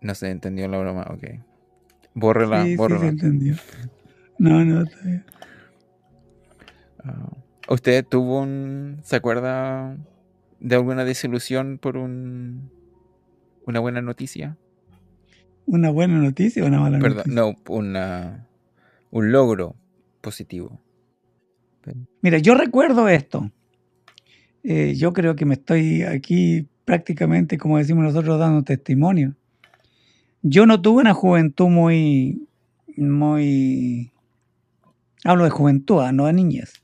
No 0.00 0.14
se 0.14 0.30
entendió 0.30 0.66
la 0.68 0.78
broma, 0.78 1.06
ok. 1.10 1.24
Bórrela, 2.14 2.64
sí, 2.64 2.76
bórrela. 2.76 3.00
Sí, 3.00 3.06
se 3.06 3.10
entendió. 3.10 3.56
No, 4.38 4.64
no, 4.64 4.82
está 4.82 4.98
bien. 5.04 5.24
Ah, 7.04 7.28
¿Usted 7.68 8.04
tuvo 8.04 8.40
un. 8.40 8.98
¿Se 9.02 9.16
acuerda 9.16 9.96
de 10.58 10.74
alguna 10.74 11.04
desilusión 11.04 11.78
por 11.78 11.96
un. 11.96 12.70
Una 13.66 13.80
buena 13.80 14.02
noticia? 14.02 14.56
¿Una 15.66 15.90
buena 15.90 16.18
noticia 16.18 16.64
o 16.64 16.66
una 16.66 16.80
mala 16.80 16.98
Perdón, 16.98 17.24
No, 17.26 17.54
una, 17.68 18.48
un 19.10 19.32
logro 19.32 19.76
positivo. 20.20 20.80
Mira, 22.20 22.38
yo 22.38 22.54
recuerdo 22.54 23.08
esto. 23.08 23.50
Eh, 24.64 24.94
yo 24.96 25.12
creo 25.12 25.34
que 25.34 25.44
me 25.44 25.54
estoy 25.54 26.02
aquí 26.02 26.68
prácticamente, 26.84 27.58
como 27.58 27.78
decimos 27.78 28.04
nosotros, 28.04 28.38
dando 28.38 28.62
testimonio. 28.62 29.34
Yo 30.42 30.66
no 30.66 30.80
tuve 30.80 31.02
una 31.02 31.14
juventud 31.14 31.68
muy, 31.68 32.48
muy, 32.96 34.12
hablo 35.24 35.44
de 35.44 35.50
juventud, 35.50 36.00
ah, 36.00 36.12
no 36.12 36.26
de 36.26 36.32
niñez, 36.32 36.82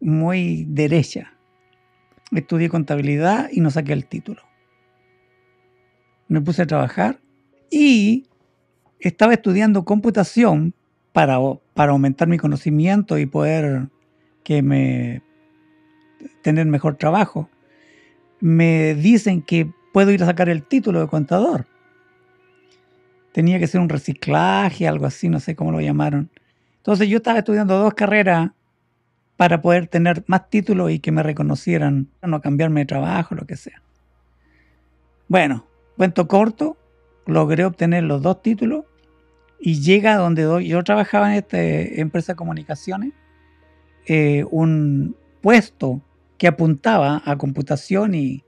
muy 0.00 0.66
derecha. 0.68 1.34
Estudié 2.32 2.68
contabilidad 2.68 3.48
y 3.50 3.60
no 3.60 3.70
saqué 3.70 3.92
el 3.92 4.06
título. 4.06 4.42
Me 6.30 6.40
puse 6.40 6.62
a 6.62 6.66
trabajar 6.66 7.20
y 7.70 8.24
estaba 9.00 9.34
estudiando 9.34 9.84
computación 9.84 10.72
para, 11.12 11.38
para 11.74 11.92
aumentar 11.92 12.26
mi 12.26 12.38
conocimiento 12.38 13.18
y 13.18 13.26
poder 13.26 13.88
que 14.42 14.62
me 14.62 15.22
tener 16.42 16.64
mejor 16.64 16.96
trabajo. 16.96 17.50
Me 18.40 18.94
dicen 18.94 19.42
que 19.42 19.70
puedo 19.92 20.10
ir 20.10 20.22
a 20.22 20.26
sacar 20.26 20.48
el 20.48 20.62
título 20.62 21.00
de 21.00 21.08
contador 21.08 21.66
tenía 23.32 23.58
que 23.58 23.66
ser 23.66 23.80
un 23.80 23.88
reciclaje, 23.88 24.88
algo 24.88 25.06
así, 25.06 25.28
no 25.28 25.40
sé 25.40 25.54
cómo 25.54 25.72
lo 25.72 25.80
llamaron. 25.80 26.30
Entonces 26.78 27.08
yo 27.08 27.18
estaba 27.18 27.38
estudiando 27.38 27.78
dos 27.78 27.94
carreras 27.94 28.50
para 29.36 29.62
poder 29.62 29.86
tener 29.86 30.24
más 30.26 30.50
títulos 30.50 30.90
y 30.90 30.98
que 30.98 31.12
me 31.12 31.22
reconocieran, 31.22 32.08
no 32.22 32.40
cambiarme 32.40 32.80
de 32.80 32.86
trabajo, 32.86 33.34
lo 33.34 33.46
que 33.46 33.56
sea. 33.56 33.82
Bueno, 35.28 35.66
cuento 36.00 36.28
corto, 36.28 36.78
logré 37.26 37.66
obtener 37.66 38.04
los 38.04 38.22
dos 38.22 38.40
títulos 38.40 38.86
y 39.60 39.82
llega 39.82 40.16
donde 40.16 40.66
yo 40.66 40.82
trabajaba 40.82 41.30
en 41.30 41.36
esta 41.36 41.60
empresa 41.60 42.32
de 42.32 42.36
comunicaciones, 42.36 43.12
eh, 44.06 44.46
un 44.50 45.14
puesto 45.42 46.00
que 46.38 46.48
apuntaba 46.48 47.20
a 47.22 47.36
computación 47.36 48.14
y, 48.14 48.42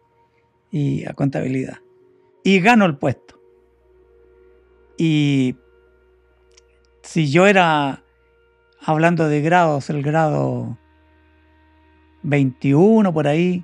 y 0.70 1.04
a 1.04 1.12
contabilidad. 1.12 1.76
Y 2.42 2.58
gano 2.60 2.86
el 2.86 2.96
puesto. 2.96 3.38
Y 4.96 5.56
si 7.02 7.30
yo 7.30 7.46
era, 7.46 8.02
hablando 8.80 9.28
de 9.28 9.42
grados, 9.42 9.90
el 9.90 10.02
grado 10.02 10.78
21 12.22 13.12
por 13.12 13.28
ahí, 13.28 13.62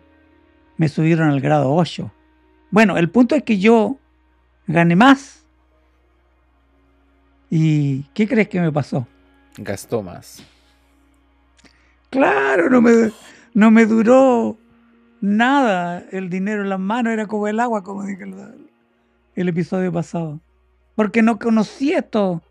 me 0.77 0.90
subieron 0.90 1.31
al 1.31 1.40
grado 1.40 1.72
8. 1.72 2.12
Bueno, 2.70 2.96
el 2.96 3.11
punto 3.11 3.35
es 3.35 3.42
que 3.42 3.59
yo 3.59 3.98
gané 4.66 4.96
más. 4.96 5.44
¿Y 7.50 8.02
qué 8.14 8.28
crees 8.28 8.48
que 8.48 8.61
me 8.61 8.70
pasó? 8.70 9.07
Gastó 9.57 10.02
más. 10.02 10.42
Claro, 12.11 12.68
no 12.70 12.81
me, 12.81 13.11
no 13.54 13.70
me 13.70 13.87
duró 13.87 14.57
nada 15.20 16.04
el 16.12 16.31
dinero 16.31 16.62
en 16.62 16.68
las 16.68 16.81
manos, 16.81 17.12
era 17.12 17.26
como 17.26 17.48
el 17.48 17.61
agua, 17.61 17.83
como 17.83 18.04
dije 18.04 18.24
el 19.35 19.48
episodio 19.48 19.92
pasado 19.92 20.40
porque 20.98 21.22
no 21.22 21.38
conocí 21.38 21.92
esto, 21.92 22.42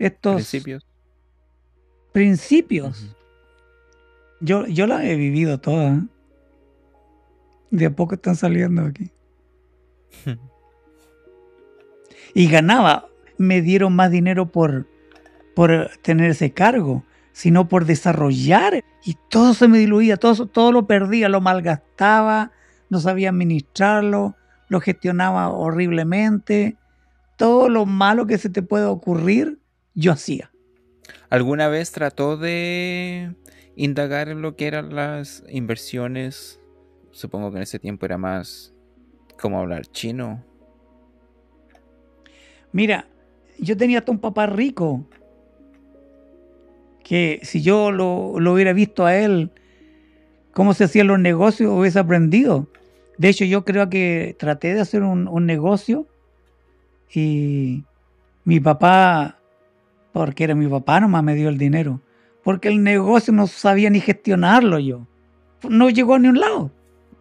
estos 0.00 0.34
Principios. 0.34 0.84
principios. 2.10 3.14
Yo, 4.40 4.66
yo 4.66 4.88
las 4.88 5.04
he 5.04 5.14
vivido 5.14 5.60
todas. 5.60 6.02
De 7.70 7.86
a 7.86 7.90
poco 7.90 8.16
están 8.16 8.34
saliendo 8.34 8.82
aquí. 8.82 9.12
Y 12.34 12.48
ganaba. 12.48 13.08
Me 13.36 13.62
dieron 13.62 13.94
más 13.94 14.10
dinero 14.10 14.50
por, 14.50 14.86
por 15.54 15.90
tener 16.02 16.30
ese 16.30 16.52
cargo, 16.52 17.04
sino 17.32 17.68
por 17.68 17.84
desarrollar. 17.84 18.84
Y 19.04 19.16
todo 19.28 19.54
se 19.54 19.68
me 19.68 19.78
diluía, 19.78 20.16
todo, 20.16 20.46
todo 20.46 20.72
lo 20.72 20.86
perdía, 20.86 21.28
lo 21.28 21.40
malgastaba, 21.40 22.52
no 22.90 23.00
sabía 23.00 23.30
administrarlo, 23.30 24.36
lo 24.68 24.80
gestionaba 24.80 25.48
horriblemente. 25.48 26.76
Todo 27.36 27.68
lo 27.68 27.86
malo 27.86 28.26
que 28.26 28.38
se 28.38 28.50
te 28.50 28.62
puede 28.62 28.84
ocurrir, 28.84 29.58
yo 29.94 30.12
hacía. 30.12 30.50
¿Alguna 31.30 31.68
vez 31.68 31.92
trató 31.92 32.36
de 32.36 33.34
indagar 33.76 34.28
en 34.28 34.42
lo 34.42 34.56
que 34.56 34.66
eran 34.66 34.94
las 34.94 35.44
inversiones? 35.48 36.60
Supongo 37.12 37.50
que 37.50 37.58
en 37.58 37.62
ese 37.62 37.78
tiempo 37.78 38.06
era 38.06 38.18
más 38.18 38.74
como 39.40 39.60
hablar 39.60 39.86
chino. 39.86 40.44
Mira, 42.72 43.06
yo 43.58 43.76
tenía 43.76 44.00
hasta 44.00 44.12
un 44.12 44.18
papá 44.18 44.46
rico 44.46 45.06
que 47.02 47.40
si 47.42 47.62
yo 47.62 47.90
lo, 47.90 48.38
lo 48.38 48.52
hubiera 48.52 48.72
visto 48.72 49.06
a 49.06 49.16
él, 49.16 49.50
cómo 50.52 50.74
se 50.74 50.84
hacían 50.84 51.06
los 51.06 51.18
negocios, 51.18 51.72
hubiese 51.72 51.98
aprendido. 51.98 52.66
De 53.16 53.28
hecho, 53.28 53.44
yo 53.44 53.64
creo 53.64 53.88
que 53.88 54.36
traté 54.38 54.74
de 54.74 54.80
hacer 54.80 55.02
un, 55.02 55.46
negocio 55.46 56.06
y 57.12 57.84
mi 58.44 58.60
papá, 58.60 59.38
porque 60.12 60.44
era 60.44 60.54
mi 60.54 60.68
papá, 60.68 61.00
nomás 61.00 61.24
me 61.24 61.34
dio 61.34 61.48
el 61.48 61.58
dinero. 61.58 62.00
Porque 62.44 62.68
el 62.68 62.82
negocio 62.82 63.32
no 63.32 63.46
sabía 63.46 63.90
ni 63.90 64.00
gestionarlo 64.00 64.78
yo. 64.78 65.06
No 65.68 65.90
llegó 65.90 66.14
a 66.14 66.18
ni 66.18 66.28
un 66.28 66.38
lado. 66.38 66.70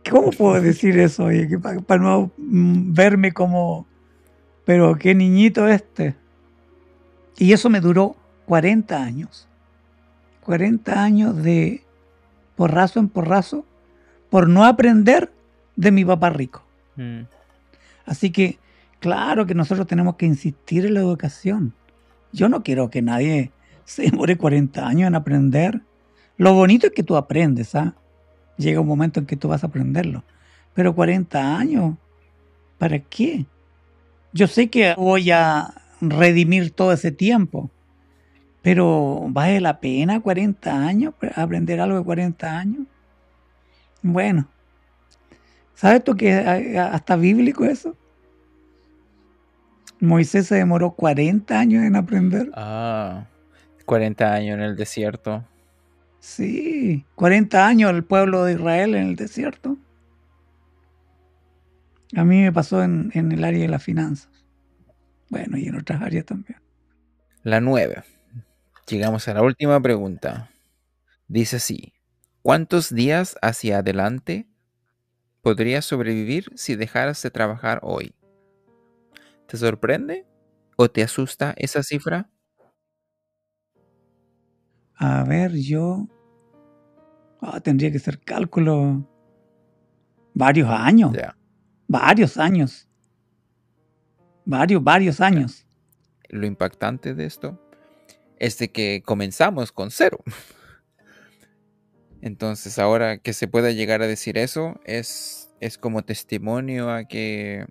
¿Cómo 0.10 0.32
puedo 0.32 0.62
decir 0.62 0.98
eso? 1.00 1.26
oye? 1.26 1.48
Que 1.48 1.58
pa- 1.60 1.80
Para 1.80 2.02
no 2.04 2.32
verme 2.38 3.32
como, 3.34 3.86
pero 4.66 4.96
qué 4.98 5.14
niñito 5.16 5.68
este. 5.68 6.16
Y 7.38 7.54
eso 7.54 7.70
me 7.70 7.80
duró 7.82 8.16
40 8.46 9.04
años. 9.04 9.48
40 10.44 11.04
años 11.04 11.36
de 11.44 11.84
porrazo 12.56 13.00
en 13.00 13.10
porrazo 13.10 13.66
por 14.30 14.48
no 14.50 14.66
aprender 14.66 15.32
de 15.76 15.92
mi 15.92 16.04
papá 16.06 16.30
rico. 16.30 16.64
Mm. 16.96 17.22
Así 18.06 18.32
que, 18.32 18.58
claro 19.00 19.46
que 19.46 19.54
nosotros 19.54 19.86
tenemos 19.88 20.16
que 20.16 20.26
insistir 20.26 20.86
en 20.86 20.94
la 20.96 21.02
educación. 21.02 21.74
Yo 22.32 22.50
no 22.50 22.64
quiero 22.64 22.90
que 22.90 23.02
nadie 23.02 23.52
se 23.86 24.04
demore 24.04 24.38
40 24.38 24.88
años 24.88 25.08
en 25.08 25.16
aprender. 25.16 25.82
Lo 26.38 26.54
bonito 26.54 26.88
es 26.88 26.94
que 26.94 27.04
tú 27.04 27.16
aprendes, 27.18 27.76
¿ah? 27.76 27.96
Llega 28.58 28.82
un 28.82 28.88
momento 28.88 29.20
en 29.20 29.26
que 29.26 29.36
tú 29.36 29.48
vas 29.48 29.64
a 29.64 29.68
aprenderlo. 29.68 30.24
Pero 30.74 30.96
40 30.96 31.58
años, 31.58 31.96
¿para 32.78 33.00
qué? 33.00 33.46
Yo 34.34 34.48
sé 34.48 34.70
que 34.70 34.94
voy 34.96 35.32
a 35.32 35.74
redimir 36.02 36.72
todo 36.72 36.92
ese 36.94 37.12
tiempo, 37.12 37.72
pero 38.62 39.26
¿vale 39.30 39.60
la 39.62 39.80
pena 39.80 40.20
40 40.20 40.88
años 40.88 41.14
aprender 41.36 41.80
algo 41.80 41.98
de 41.98 42.04
40 42.04 42.58
años? 42.58 42.86
Bueno, 44.02 44.48
¿sabes 45.74 46.04
tú 46.04 46.16
que 46.16 46.38
es 46.38 46.78
hasta 46.78 47.16
bíblico 47.16 47.66
eso? 47.66 47.96
Moisés 50.00 50.48
se 50.48 50.56
demoró 50.56 50.92
40 50.92 51.60
años 51.60 51.84
en 51.84 51.96
aprender. 51.96 52.52
Ah, 52.54 53.26
40 53.86 54.34
años 54.34 54.58
en 54.58 54.62
el 54.62 54.76
desierto. 54.76 55.44
Sí, 56.28 57.06
40 57.16 57.66
años 57.66 57.90
el 57.90 58.04
pueblo 58.04 58.44
de 58.44 58.52
Israel 58.52 58.96
en 58.96 59.08
el 59.08 59.16
desierto. 59.16 59.78
A 62.18 62.26
mí 62.26 62.42
me 62.42 62.52
pasó 62.52 62.84
en, 62.84 63.12
en 63.14 63.32
el 63.32 63.46
área 63.46 63.62
de 63.62 63.70
las 63.70 63.82
finanzas. 63.82 64.30
Bueno, 65.30 65.58
y 65.58 65.68
en 65.68 65.78
otras 65.78 66.02
áreas 66.02 66.26
también. 66.26 66.60
La 67.44 67.62
9. 67.62 68.04
Llegamos 68.90 69.26
a 69.30 69.36
la 69.36 69.42
última 69.42 69.80
pregunta. 69.82 70.52
Dice 71.30 71.56
así, 71.56 71.94
¿cuántos 72.42 72.94
días 72.94 73.38
hacia 73.42 73.78
adelante 73.78 74.50
podrías 75.42 75.86
sobrevivir 75.86 76.52
si 76.56 76.76
dejaras 76.76 77.24
de 77.24 77.32
trabajar 77.32 77.80
hoy? 77.84 78.14
¿Te 79.48 79.56
sorprende 79.56 80.28
o 80.76 80.92
te 80.92 81.04
asusta 81.04 81.54
esa 81.56 81.84
cifra? 81.84 82.30
A 84.98 85.24
ver, 85.24 85.54
yo... 85.54 86.06
ah, 87.42 87.60
tendría 87.60 87.92
que 87.92 88.00
ser 88.00 88.20
cálculo... 88.20 89.08
Varios 90.34 90.70
años. 90.70 91.18
Varios 91.88 92.38
años. 92.38 92.88
Varios, 94.46 94.84
varios 94.84 95.20
años. 95.20 95.66
Lo 96.30 96.46
impactante 96.46 97.16
de 97.16 97.26
esto 97.26 97.60
es 98.38 98.60
de 98.60 98.70
que 98.70 99.02
comenzamos 99.04 99.72
con 99.72 99.90
cero. 99.90 100.20
Entonces 102.22 102.78
ahora 102.78 103.18
que 103.18 103.34
se 103.34 103.48
pueda 103.48 103.72
llegar 103.72 104.04
a 104.04 104.08
decir 104.08 104.38
eso 104.38 104.80
es, 104.86 105.50
es 105.60 105.80
como 105.80 106.04
testimonio 106.04 106.92
a 106.92 107.06
que 107.06 107.66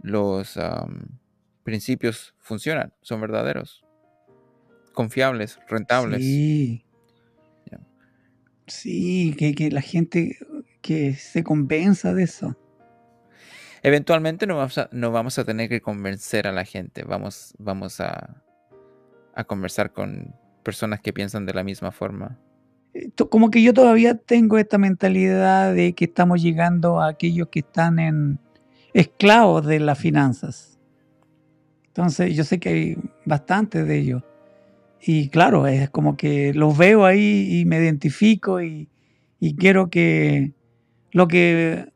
los 0.00 0.58
principios 1.64 2.34
funcionan, 2.38 2.94
son 3.02 3.20
verdaderos, 3.20 3.84
confiables, 4.94 5.58
rentables. 5.68 6.22
Sí. 6.22 6.84
Sí, 8.72 9.34
que, 9.38 9.54
que 9.54 9.70
la 9.70 9.82
gente 9.82 10.38
que 10.80 11.14
se 11.14 11.44
convenza 11.44 12.14
de 12.14 12.24
eso. 12.24 12.56
Eventualmente 13.82 14.46
no 14.46 14.56
vamos, 14.56 14.78
a, 14.78 14.88
no 14.92 15.12
vamos 15.12 15.38
a 15.38 15.44
tener 15.44 15.68
que 15.68 15.80
convencer 15.80 16.46
a 16.46 16.52
la 16.52 16.64
gente, 16.64 17.04
vamos, 17.04 17.54
vamos 17.58 18.00
a, 18.00 18.42
a 19.34 19.44
conversar 19.44 19.92
con 19.92 20.34
personas 20.62 21.00
que 21.00 21.12
piensan 21.12 21.44
de 21.46 21.52
la 21.52 21.64
misma 21.64 21.92
forma. 21.92 22.38
Eh, 22.94 23.10
Como 23.28 23.50
que 23.50 23.62
yo 23.62 23.74
todavía 23.74 24.14
tengo 24.16 24.56
esta 24.56 24.78
mentalidad 24.78 25.74
de 25.74 25.92
que 25.92 26.06
estamos 26.06 26.42
llegando 26.42 27.00
a 27.00 27.08
aquellos 27.08 27.48
que 27.48 27.60
están 27.60 27.98
en 27.98 28.38
esclavos 28.94 29.66
de 29.66 29.80
las 29.80 29.98
finanzas. 29.98 30.78
Entonces 31.88 32.34
yo 32.34 32.44
sé 32.44 32.58
que 32.58 32.68
hay 32.70 32.96
bastantes 33.26 33.86
de 33.86 33.98
ellos. 33.98 34.22
Y 35.04 35.30
claro, 35.30 35.66
es 35.66 35.90
como 35.90 36.16
que 36.16 36.54
los 36.54 36.78
veo 36.78 37.04
ahí 37.04 37.60
y 37.60 37.64
me 37.64 37.78
identifico 37.78 38.62
y, 38.62 38.88
y 39.40 39.56
quiero 39.56 39.90
que 39.90 40.52
lo 41.10 41.26
que 41.26 41.92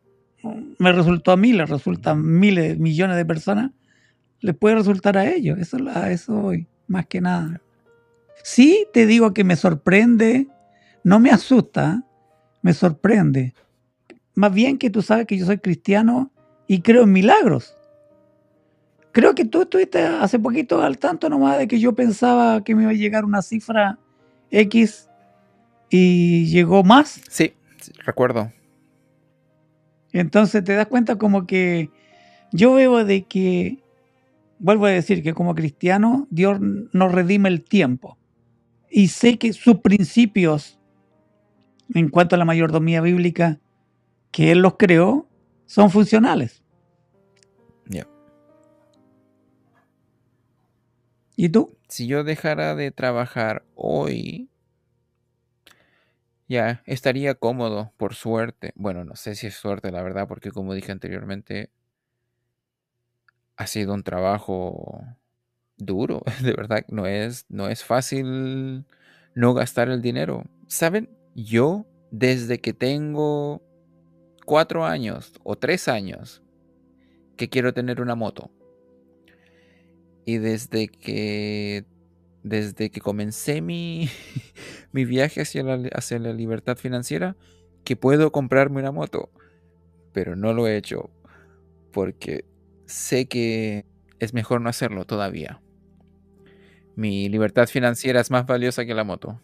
me 0.78 0.92
resultó 0.92 1.30
a 1.30 1.36
mí, 1.36 1.52
le 1.52 1.66
resulta 1.66 2.10
a 2.10 2.14
miles, 2.16 2.78
millones 2.78 3.16
de 3.16 3.24
personas, 3.24 3.70
les 4.40 4.56
puede 4.56 4.74
resultar 4.74 5.16
a 5.16 5.30
ellos. 5.30 5.58
Eso, 5.58 5.78
a 5.94 6.10
eso 6.10 6.34
voy, 6.34 6.66
más 6.88 7.06
que 7.06 7.20
nada. 7.20 7.60
Sí, 8.42 8.86
te 8.92 9.06
digo 9.06 9.32
que 9.32 9.44
me 9.44 9.54
sorprende, 9.54 10.48
no 11.04 11.20
me 11.20 11.30
asusta, 11.30 12.04
me 12.62 12.74
sorprende. 12.74 13.54
Más 14.34 14.52
bien 14.52 14.78
que 14.78 14.90
tú 14.90 15.00
sabes 15.00 15.26
que 15.26 15.38
yo 15.38 15.46
soy 15.46 15.58
cristiano 15.58 16.32
y 16.66 16.80
creo 16.80 17.04
en 17.04 17.12
milagros. 17.12 17.75
Creo 19.16 19.34
que 19.34 19.46
tú 19.46 19.62
estuviste 19.62 20.04
hace 20.04 20.38
poquito 20.38 20.82
al 20.82 20.98
tanto 20.98 21.30
nomás 21.30 21.56
de 21.56 21.66
que 21.66 21.80
yo 21.80 21.94
pensaba 21.94 22.62
que 22.62 22.74
me 22.74 22.82
iba 22.82 22.90
a 22.90 22.94
llegar 22.94 23.24
una 23.24 23.40
cifra 23.40 23.98
X 24.50 25.08
y 25.88 26.44
llegó 26.48 26.84
más. 26.84 27.22
Sí, 27.30 27.54
sí, 27.80 27.92
recuerdo. 28.04 28.52
Entonces 30.12 30.62
te 30.64 30.74
das 30.74 30.88
cuenta 30.88 31.16
como 31.16 31.46
que 31.46 31.88
yo 32.52 32.74
veo 32.74 33.06
de 33.06 33.24
que, 33.24 33.78
vuelvo 34.58 34.84
a 34.84 34.90
decir 34.90 35.22
que 35.22 35.32
como 35.32 35.54
cristiano, 35.54 36.26
Dios 36.28 36.58
nos 36.60 37.10
redime 37.10 37.48
el 37.48 37.62
tiempo. 37.62 38.18
Y 38.90 39.08
sé 39.08 39.38
que 39.38 39.54
sus 39.54 39.78
principios 39.78 40.78
en 41.94 42.10
cuanto 42.10 42.34
a 42.34 42.38
la 42.38 42.44
mayordomía 42.44 43.00
bíblica, 43.00 43.60
que 44.30 44.52
Él 44.52 44.58
los 44.58 44.76
creó, 44.76 45.26
son 45.64 45.90
funcionales. 45.90 46.65
¿Y 51.36 51.50
tú? 51.50 51.76
Si 51.88 52.06
yo 52.06 52.24
dejara 52.24 52.74
de 52.74 52.90
trabajar 52.90 53.62
hoy, 53.74 54.48
ya 56.48 56.82
estaría 56.86 57.34
cómodo, 57.34 57.92
por 57.98 58.14
suerte. 58.14 58.72
Bueno, 58.74 59.04
no 59.04 59.16
sé 59.16 59.34
si 59.34 59.46
es 59.46 59.54
suerte, 59.54 59.92
la 59.92 60.02
verdad, 60.02 60.26
porque 60.28 60.50
como 60.50 60.72
dije 60.72 60.92
anteriormente, 60.92 61.70
ha 63.56 63.66
sido 63.66 63.92
un 63.92 64.02
trabajo 64.02 65.04
duro, 65.76 66.22
de 66.42 66.52
verdad, 66.54 66.86
no 66.88 67.06
es, 67.06 67.44
no 67.50 67.68
es 67.68 67.84
fácil 67.84 68.86
no 69.34 69.52
gastar 69.52 69.90
el 69.90 70.00
dinero. 70.00 70.44
¿Saben? 70.68 71.10
Yo, 71.34 71.86
desde 72.10 72.60
que 72.60 72.72
tengo 72.72 73.62
cuatro 74.46 74.86
años 74.86 75.34
o 75.44 75.56
tres 75.56 75.86
años, 75.86 76.42
que 77.36 77.50
quiero 77.50 77.74
tener 77.74 78.00
una 78.00 78.14
moto. 78.14 78.50
Y 80.26 80.36
desde 80.36 80.88
que 80.88 81.86
desde 82.42 82.90
que 82.90 83.00
comencé 83.00 83.60
mi, 83.60 84.08
mi 84.92 85.04
viaje 85.04 85.40
hacia 85.40 85.62
la, 85.62 85.88
hacia 85.94 86.18
la 86.18 86.32
libertad 86.32 86.76
financiera, 86.76 87.36
que 87.82 87.96
puedo 87.96 88.30
comprarme 88.30 88.80
una 88.80 88.92
moto. 88.92 89.30
Pero 90.12 90.36
no 90.36 90.52
lo 90.52 90.68
he 90.68 90.76
hecho 90.76 91.10
porque 91.92 92.44
sé 92.84 93.26
que 93.26 93.84
es 94.18 94.34
mejor 94.34 94.60
no 94.60 94.68
hacerlo 94.68 95.06
todavía. 95.06 95.60
Mi 96.94 97.28
libertad 97.28 97.66
financiera 97.66 98.20
es 98.20 98.30
más 98.30 98.46
valiosa 98.46 98.84
que 98.84 98.94
la 98.94 99.04
moto. 99.04 99.40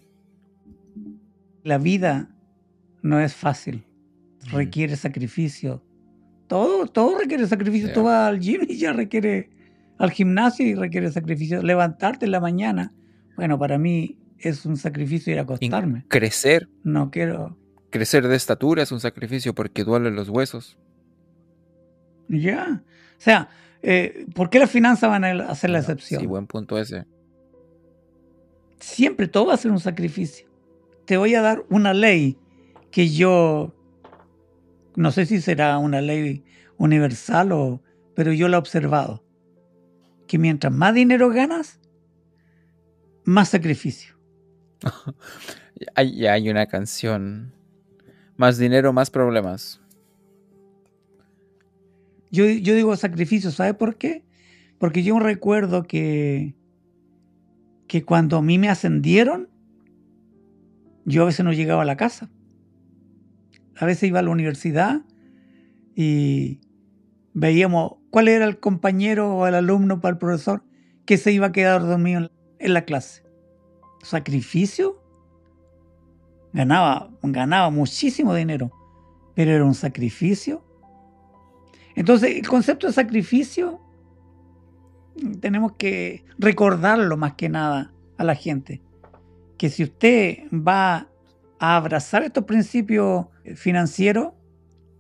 La 1.65 1.79
vida 1.79 2.35
no 3.03 3.21
es 3.21 3.35
fácil, 3.35 3.85
requiere 4.51 4.97
sacrificio. 4.97 5.83
Todo, 6.47 6.87
todo 6.87 7.19
requiere 7.19 7.47
sacrificio. 7.47 7.93
Tú 7.93 8.05
vas 8.05 8.29
al 8.29 8.39
gym 8.39 8.63
y 8.69 8.77
ya 8.77 8.93
requiere 8.93 9.51
al 10.03 10.11
gimnasio 10.11 10.67
y 10.67 10.75
requiere 10.75 11.13
sacrificio. 11.13 11.63
Levantarte 11.63 12.25
en 12.25 12.33
la 12.33 12.41
mañana, 12.41 12.93
bueno, 13.37 13.57
para 13.57 13.79
mí 13.79 14.19
es 14.37 14.67
un 14.67 14.77
sacrificio 14.77 15.33
ir 15.33 15.39
a 15.39 15.43
acostarme. 15.43 16.05
crecer. 16.09 16.69
No 16.83 17.13
quiero. 17.13 17.57
Crecer 17.91 18.27
de 18.27 18.35
estatura 18.35 18.83
es 18.83 18.91
un 18.91 18.99
sacrificio 18.99 19.55
porque 19.55 19.85
duelen 19.85 20.17
los 20.17 20.29
huesos. 20.29 20.77
Ya. 22.29 22.83
O 23.17 23.21
sea, 23.21 23.49
eh, 23.83 24.27
¿por 24.35 24.51
qué 24.51 24.59
las 24.59 24.73
finanzas 24.73 25.09
van 25.09 25.25
a 25.25 25.31
hacer 25.45 25.71
la 25.71 25.79
excepción? 25.79 26.21
Sí, 26.21 26.27
buen 26.27 26.49
punto 26.49 26.79
ese. 26.79 27.07
Siempre 28.81 29.29
todo 29.29 29.47
va 29.47 29.55
a 29.55 29.59
ser 29.59 29.71
un 29.71 29.79
sacrificio. 29.79 30.49
Te 31.05 31.17
voy 31.17 31.37
a 31.37 31.43
dar 31.43 31.65
una 31.71 31.95
ley 31.95 32.37
que 32.91 33.09
yo, 33.09 33.73
no 34.97 35.13
sé 35.13 35.27
si 35.27 35.41
será 35.41 35.79
una 35.79 36.01
ley 36.01 36.43
universal 36.77 37.53
o, 37.53 37.81
pero 38.17 38.33
yo 38.33 38.49
la 38.49 38.57
he 38.57 38.59
observado. 38.59 39.23
Que 40.33 40.39
mientras 40.39 40.73
más 40.73 40.95
dinero 40.95 41.29
ganas, 41.29 41.79
más 43.23 43.51
sacrificio. 43.51 44.15
hay, 45.95 46.27
hay 46.27 46.49
una 46.49 46.65
canción. 46.65 47.53
Más 48.39 48.57
dinero, 48.57 48.95
más 48.95 49.11
problemas. 49.11 49.83
Yo, 52.31 52.47
yo 52.47 52.75
digo 52.75 52.97
sacrificio, 52.97 53.51
¿sabe 53.51 53.75
por 53.75 53.97
qué? 53.97 54.25
Porque 54.79 55.03
yo 55.03 55.19
recuerdo 55.19 55.83
que, 55.83 56.55
que 57.87 58.03
cuando 58.03 58.39
a 58.39 58.43
mí 58.43 58.57
me 58.57 58.71
ascendieron, 58.71 59.51
yo 61.05 61.25
a 61.25 61.27
veces 61.27 61.45
no 61.45 61.53
llegaba 61.53 61.83
a 61.83 61.85
la 61.85 61.99
casa. 61.99 62.31
A 63.77 63.85
veces 63.85 64.05
iba 64.05 64.21
a 64.21 64.23
la 64.23 64.31
universidad 64.31 65.03
y 65.95 66.59
veíamos 67.35 68.02
cuál 68.13 68.29
era 68.29 68.45
el 68.45 68.61
compañero 68.61 69.35
o 69.35 69.47
el 69.47 69.55
alumno 69.55 70.03
para 70.03 70.13
el 70.13 70.19
profesor 70.19 70.63
que 71.07 71.17
se 71.17 71.33
iba 71.33 71.47
a 71.47 71.53
quedar 71.53 71.81
dormido 71.81 72.31
en 72.59 72.75
la 72.75 72.85
clase. 72.85 73.25
Sacrificio. 74.03 75.03
Ganaba, 76.53 77.11
ganaba 77.23 77.71
muchísimo 77.71 78.35
dinero, 78.35 78.71
pero 79.35 79.53
era 79.53 79.65
un 79.65 79.75
sacrificio. 79.75 80.63
Entonces, 81.95 82.37
el 82.37 82.47
concepto 82.47 82.87
de 82.87 82.93
sacrificio 82.93 83.81
tenemos 85.41 85.73
que 85.73 86.27
recordarlo 86.37 87.17
más 87.17 87.33
que 87.33 87.49
nada 87.49 87.95
a 88.19 88.25
la 88.25 88.35
gente. 88.35 88.83
Que 89.57 89.71
si 89.71 89.85
usted 89.85 90.49
va 90.53 91.09
a 91.59 91.77
abrazar 91.77 92.25
estos 92.25 92.45
principios 92.45 93.25
financieros, 93.55 94.35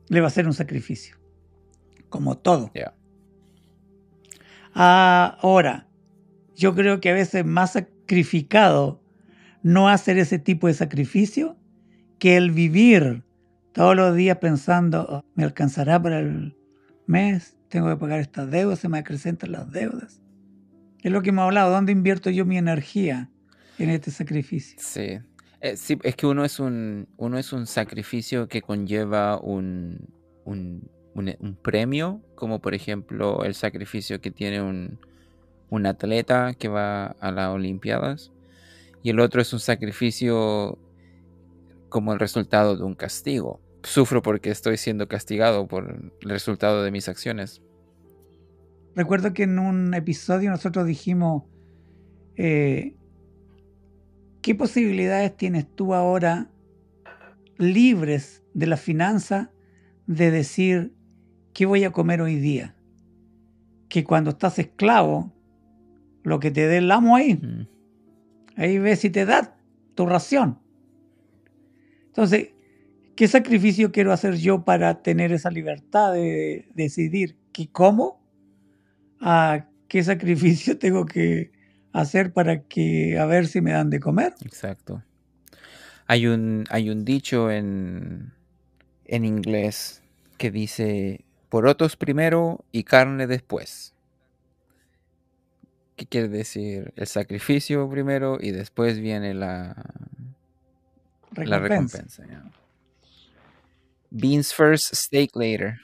le 0.08 0.22
va 0.22 0.28
a 0.28 0.30
ser 0.30 0.46
un 0.46 0.54
sacrificio. 0.54 1.18
Como 2.08 2.38
todo. 2.38 2.70
Ahora, 4.74 5.88
yo 6.54 6.74
creo 6.74 7.00
que 7.00 7.10
a 7.10 7.14
veces 7.14 7.36
es 7.36 7.46
más 7.46 7.72
sacrificado 7.72 9.02
no 9.62 9.88
hacer 9.88 10.18
ese 10.18 10.38
tipo 10.38 10.66
de 10.66 10.74
sacrificio 10.74 11.56
que 12.18 12.36
el 12.36 12.50
vivir 12.50 13.22
todos 13.72 13.96
los 13.96 14.14
días 14.14 14.38
pensando, 14.38 15.06
oh, 15.08 15.24
me 15.34 15.44
alcanzará 15.44 16.00
para 16.00 16.20
el 16.20 16.56
mes, 17.06 17.56
tengo 17.68 17.88
que 17.88 17.96
pagar 17.96 18.20
estas 18.20 18.50
deudas, 18.50 18.78
se 18.78 18.88
me 18.88 18.98
acrecentan 18.98 19.52
las 19.52 19.70
deudas. 19.72 20.20
Es 21.02 21.10
lo 21.10 21.22
que 21.22 21.30
hemos 21.30 21.44
hablado, 21.44 21.70
¿dónde 21.70 21.92
invierto 21.92 22.30
yo 22.30 22.44
mi 22.44 22.58
energía 22.58 23.30
en 23.78 23.90
este 23.90 24.10
sacrificio? 24.10 24.78
Sí. 24.80 25.18
Eh, 25.60 25.76
sí, 25.76 25.98
es 26.02 26.16
que 26.16 26.26
uno 26.26 26.44
es 26.44 26.60
un, 26.60 27.08
uno 27.16 27.38
es 27.38 27.52
un 27.52 27.66
sacrificio 27.66 28.48
que 28.48 28.62
conlleva 28.62 29.40
un, 29.40 30.08
un, 30.44 30.90
un, 31.14 31.56
premio, 31.62 32.20
como 32.34 32.60
por 32.60 32.74
ejemplo 32.74 33.44
el 33.44 33.54
sacrificio 33.54 34.20
que 34.20 34.30
tiene 34.30 34.62
un, 34.62 34.98
un 35.70 35.86
atleta 35.86 36.54
que 36.54 36.68
va 36.68 37.06
a 37.06 37.30
las 37.30 37.50
Olimpiadas. 37.50 38.32
Y 39.02 39.10
el 39.10 39.20
otro 39.20 39.40
es 39.40 39.52
un 39.52 39.60
sacrificio 39.60 40.78
como 41.88 42.12
el 42.12 42.18
resultado 42.18 42.76
de 42.76 42.84
un 42.84 42.94
castigo. 42.94 43.60
Sufro 43.82 44.22
porque 44.22 44.50
estoy 44.50 44.76
siendo 44.76 45.08
castigado 45.08 45.66
por 45.66 46.12
el 46.20 46.30
resultado 46.30 46.84
de 46.84 46.90
mis 46.90 47.08
acciones. 47.08 47.62
Recuerdo 48.94 49.32
que 49.32 49.44
en 49.44 49.58
un 49.58 49.94
episodio 49.94 50.50
nosotros 50.50 50.86
dijimos, 50.86 51.44
eh, 52.36 52.94
¿qué 54.40 54.54
posibilidades 54.54 55.36
tienes 55.36 55.66
tú 55.74 55.94
ahora 55.94 56.50
libres 57.58 58.42
de 58.54 58.66
la 58.66 58.76
finanza 58.76 59.50
de 60.06 60.30
decir 60.30 60.92
qué 61.52 61.66
voy 61.66 61.84
a 61.84 61.90
comer 61.90 62.20
hoy 62.20 62.36
día? 62.36 62.74
Que 63.88 64.04
cuando 64.04 64.30
estás 64.30 64.58
esclavo, 64.58 65.32
lo 66.22 66.40
que 66.40 66.50
te 66.50 66.66
dé 66.66 66.78
el 66.78 66.90
amo 66.90 67.16
ahí, 67.16 67.34
mm. 67.34 67.66
ahí 68.56 68.78
ves 68.78 69.00
si 69.00 69.10
te 69.10 69.26
da 69.26 69.56
tu 69.94 70.06
ración. 70.06 70.58
Entonces, 72.06 72.50
¿qué 73.16 73.28
sacrificio 73.28 73.92
quiero 73.92 74.12
hacer 74.12 74.36
yo 74.36 74.64
para 74.64 75.02
tener 75.02 75.32
esa 75.32 75.50
libertad 75.50 76.12
de 76.12 76.68
decidir 76.74 77.36
qué 77.52 77.68
como? 77.70 78.22
¿A 79.20 79.66
qué 79.88 80.02
sacrificio 80.02 80.78
tengo 80.78 81.06
que 81.06 81.52
hacer 81.92 82.32
para 82.32 82.62
que 82.62 83.18
a 83.18 83.26
ver 83.26 83.46
si 83.46 83.60
me 83.60 83.72
dan 83.72 83.90
de 83.90 84.00
comer? 84.00 84.34
Exacto. 84.44 85.02
Hay 86.06 86.26
un, 86.26 86.64
hay 86.70 86.90
un 86.90 87.04
dicho 87.04 87.50
en, 87.50 88.32
en 89.04 89.24
inglés 89.24 90.02
que 90.36 90.50
dice 90.50 91.24
porotos 91.52 91.96
primero 91.96 92.64
y 92.72 92.82
carne 92.82 93.26
después. 93.26 93.94
¿Qué 95.96 96.06
quiere 96.06 96.28
decir? 96.28 96.94
El 96.96 97.06
sacrificio 97.06 97.90
primero 97.90 98.38
y 98.40 98.52
después 98.52 98.98
viene 98.98 99.34
la 99.34 99.74
recompensa. 101.30 101.50
La 101.50 101.58
recompensa 101.58 102.52
Beans 104.08 104.54
first, 104.54 104.94
steak 104.94 105.36
later. 105.36 105.74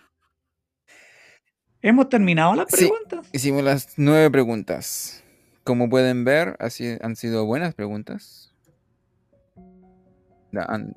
¿Hemos 1.83 2.09
terminado 2.09 2.55
las 2.55 2.73
preguntas? 2.73 3.29
hicimos 3.35 3.63
las 3.63 3.99
nueve 3.99 4.31
preguntas. 4.31 5.23
Como 5.65 5.91
pueden 5.91 6.25
ver, 6.25 6.57
así 6.61 6.97
han 7.03 7.15
sido 7.15 7.45
buenas 7.45 7.75
preguntas. 7.75 8.55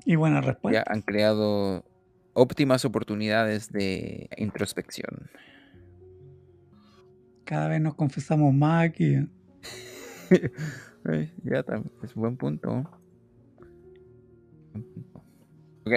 y 0.06 0.14
buenas 0.14 0.46
respuestas. 0.46 0.82
Ya 0.82 0.90
han 0.90 1.02
creado 1.02 1.84
óptimas 2.34 2.84
oportunidades 2.84 3.70
de 3.70 4.28
introspección. 4.36 5.30
Cada 7.44 7.68
vez 7.68 7.80
nos 7.80 7.94
confesamos 7.94 8.54
más 8.54 8.84
aquí. 8.84 9.16
ya 11.44 11.64
es 12.02 12.16
un 12.16 12.22
buen 12.22 12.36
punto. 12.36 12.88
Ok. 15.84 15.92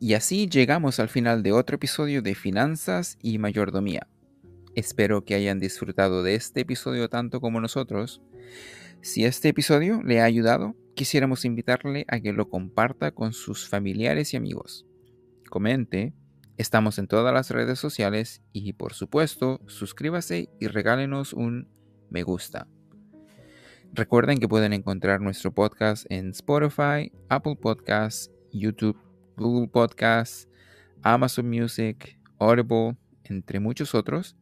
Y 0.00 0.14
así 0.14 0.48
llegamos 0.48 1.00
al 1.00 1.08
final 1.08 1.42
de 1.42 1.52
otro 1.52 1.76
episodio 1.76 2.22
de 2.22 2.34
Finanzas 2.34 3.18
y 3.20 3.38
Mayordomía. 3.38 4.06
Espero 4.74 5.24
que 5.24 5.34
hayan 5.34 5.60
disfrutado 5.60 6.22
de 6.22 6.34
este 6.34 6.62
episodio 6.62 7.08
tanto 7.08 7.40
como 7.40 7.60
nosotros. 7.60 8.22
Si 9.02 9.24
este 9.24 9.50
episodio 9.50 10.02
le 10.02 10.20
ha 10.20 10.24
ayudado, 10.24 10.74
quisiéramos 10.94 11.44
invitarle 11.44 12.04
a 12.08 12.20
que 12.20 12.32
lo 12.32 12.48
comparta 12.48 13.12
con 13.12 13.32
sus 13.32 13.68
familiares 13.68 14.32
y 14.32 14.36
amigos. 14.36 14.86
Comente, 15.54 16.12
estamos 16.56 16.98
en 16.98 17.06
todas 17.06 17.32
las 17.32 17.52
redes 17.52 17.78
sociales 17.78 18.42
y 18.52 18.72
por 18.72 18.92
supuesto 18.92 19.60
suscríbase 19.68 20.48
y 20.58 20.66
regálenos 20.66 21.32
un 21.32 21.68
me 22.10 22.24
gusta. 22.24 22.66
Recuerden 23.92 24.38
que 24.38 24.48
pueden 24.48 24.72
encontrar 24.72 25.20
nuestro 25.20 25.54
podcast 25.54 26.06
en 26.10 26.30
Spotify, 26.30 27.12
Apple 27.28 27.54
Podcasts, 27.54 28.32
YouTube, 28.50 28.98
Google 29.36 29.68
Podcasts, 29.68 30.48
Amazon 31.02 31.48
Music, 31.48 32.18
Audible, 32.40 32.96
entre 33.22 33.60
muchos 33.60 33.94
otros, 33.94 34.36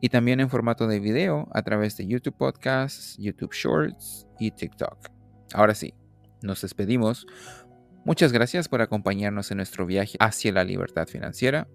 y 0.00 0.08
también 0.08 0.38
en 0.38 0.50
formato 0.50 0.86
de 0.86 1.00
video 1.00 1.48
a 1.52 1.62
través 1.62 1.96
de 1.96 2.06
YouTube 2.06 2.36
Podcasts, 2.36 3.16
YouTube 3.18 3.52
Shorts 3.52 4.28
y 4.38 4.52
TikTok. 4.52 5.08
Ahora 5.52 5.74
sí, 5.74 5.94
nos 6.42 6.62
despedimos. 6.62 7.26
Muchas 8.08 8.32
gracias 8.32 8.70
por 8.70 8.80
acompañarnos 8.80 9.50
en 9.50 9.58
nuestro 9.58 9.84
viaje 9.84 10.16
hacia 10.18 10.50
la 10.50 10.64
libertad 10.64 11.06
financiera. 11.06 11.68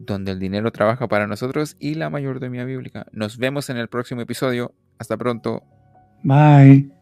donde 0.00 0.32
el 0.32 0.38
dinero 0.38 0.70
trabaja 0.72 1.08
para 1.08 1.26
nosotros 1.28 1.76
y 1.78 1.94
la 1.94 2.10
mayordomía 2.10 2.64
bíblica. 2.64 3.06
Nos 3.12 3.36
vemos 3.36 3.70
en 3.70 3.76
el 3.78 3.88
próximo 3.88 4.20
episodio. 4.20 4.72
Hasta 4.98 5.16
pronto. 5.16 5.62
Bye. 6.22 6.97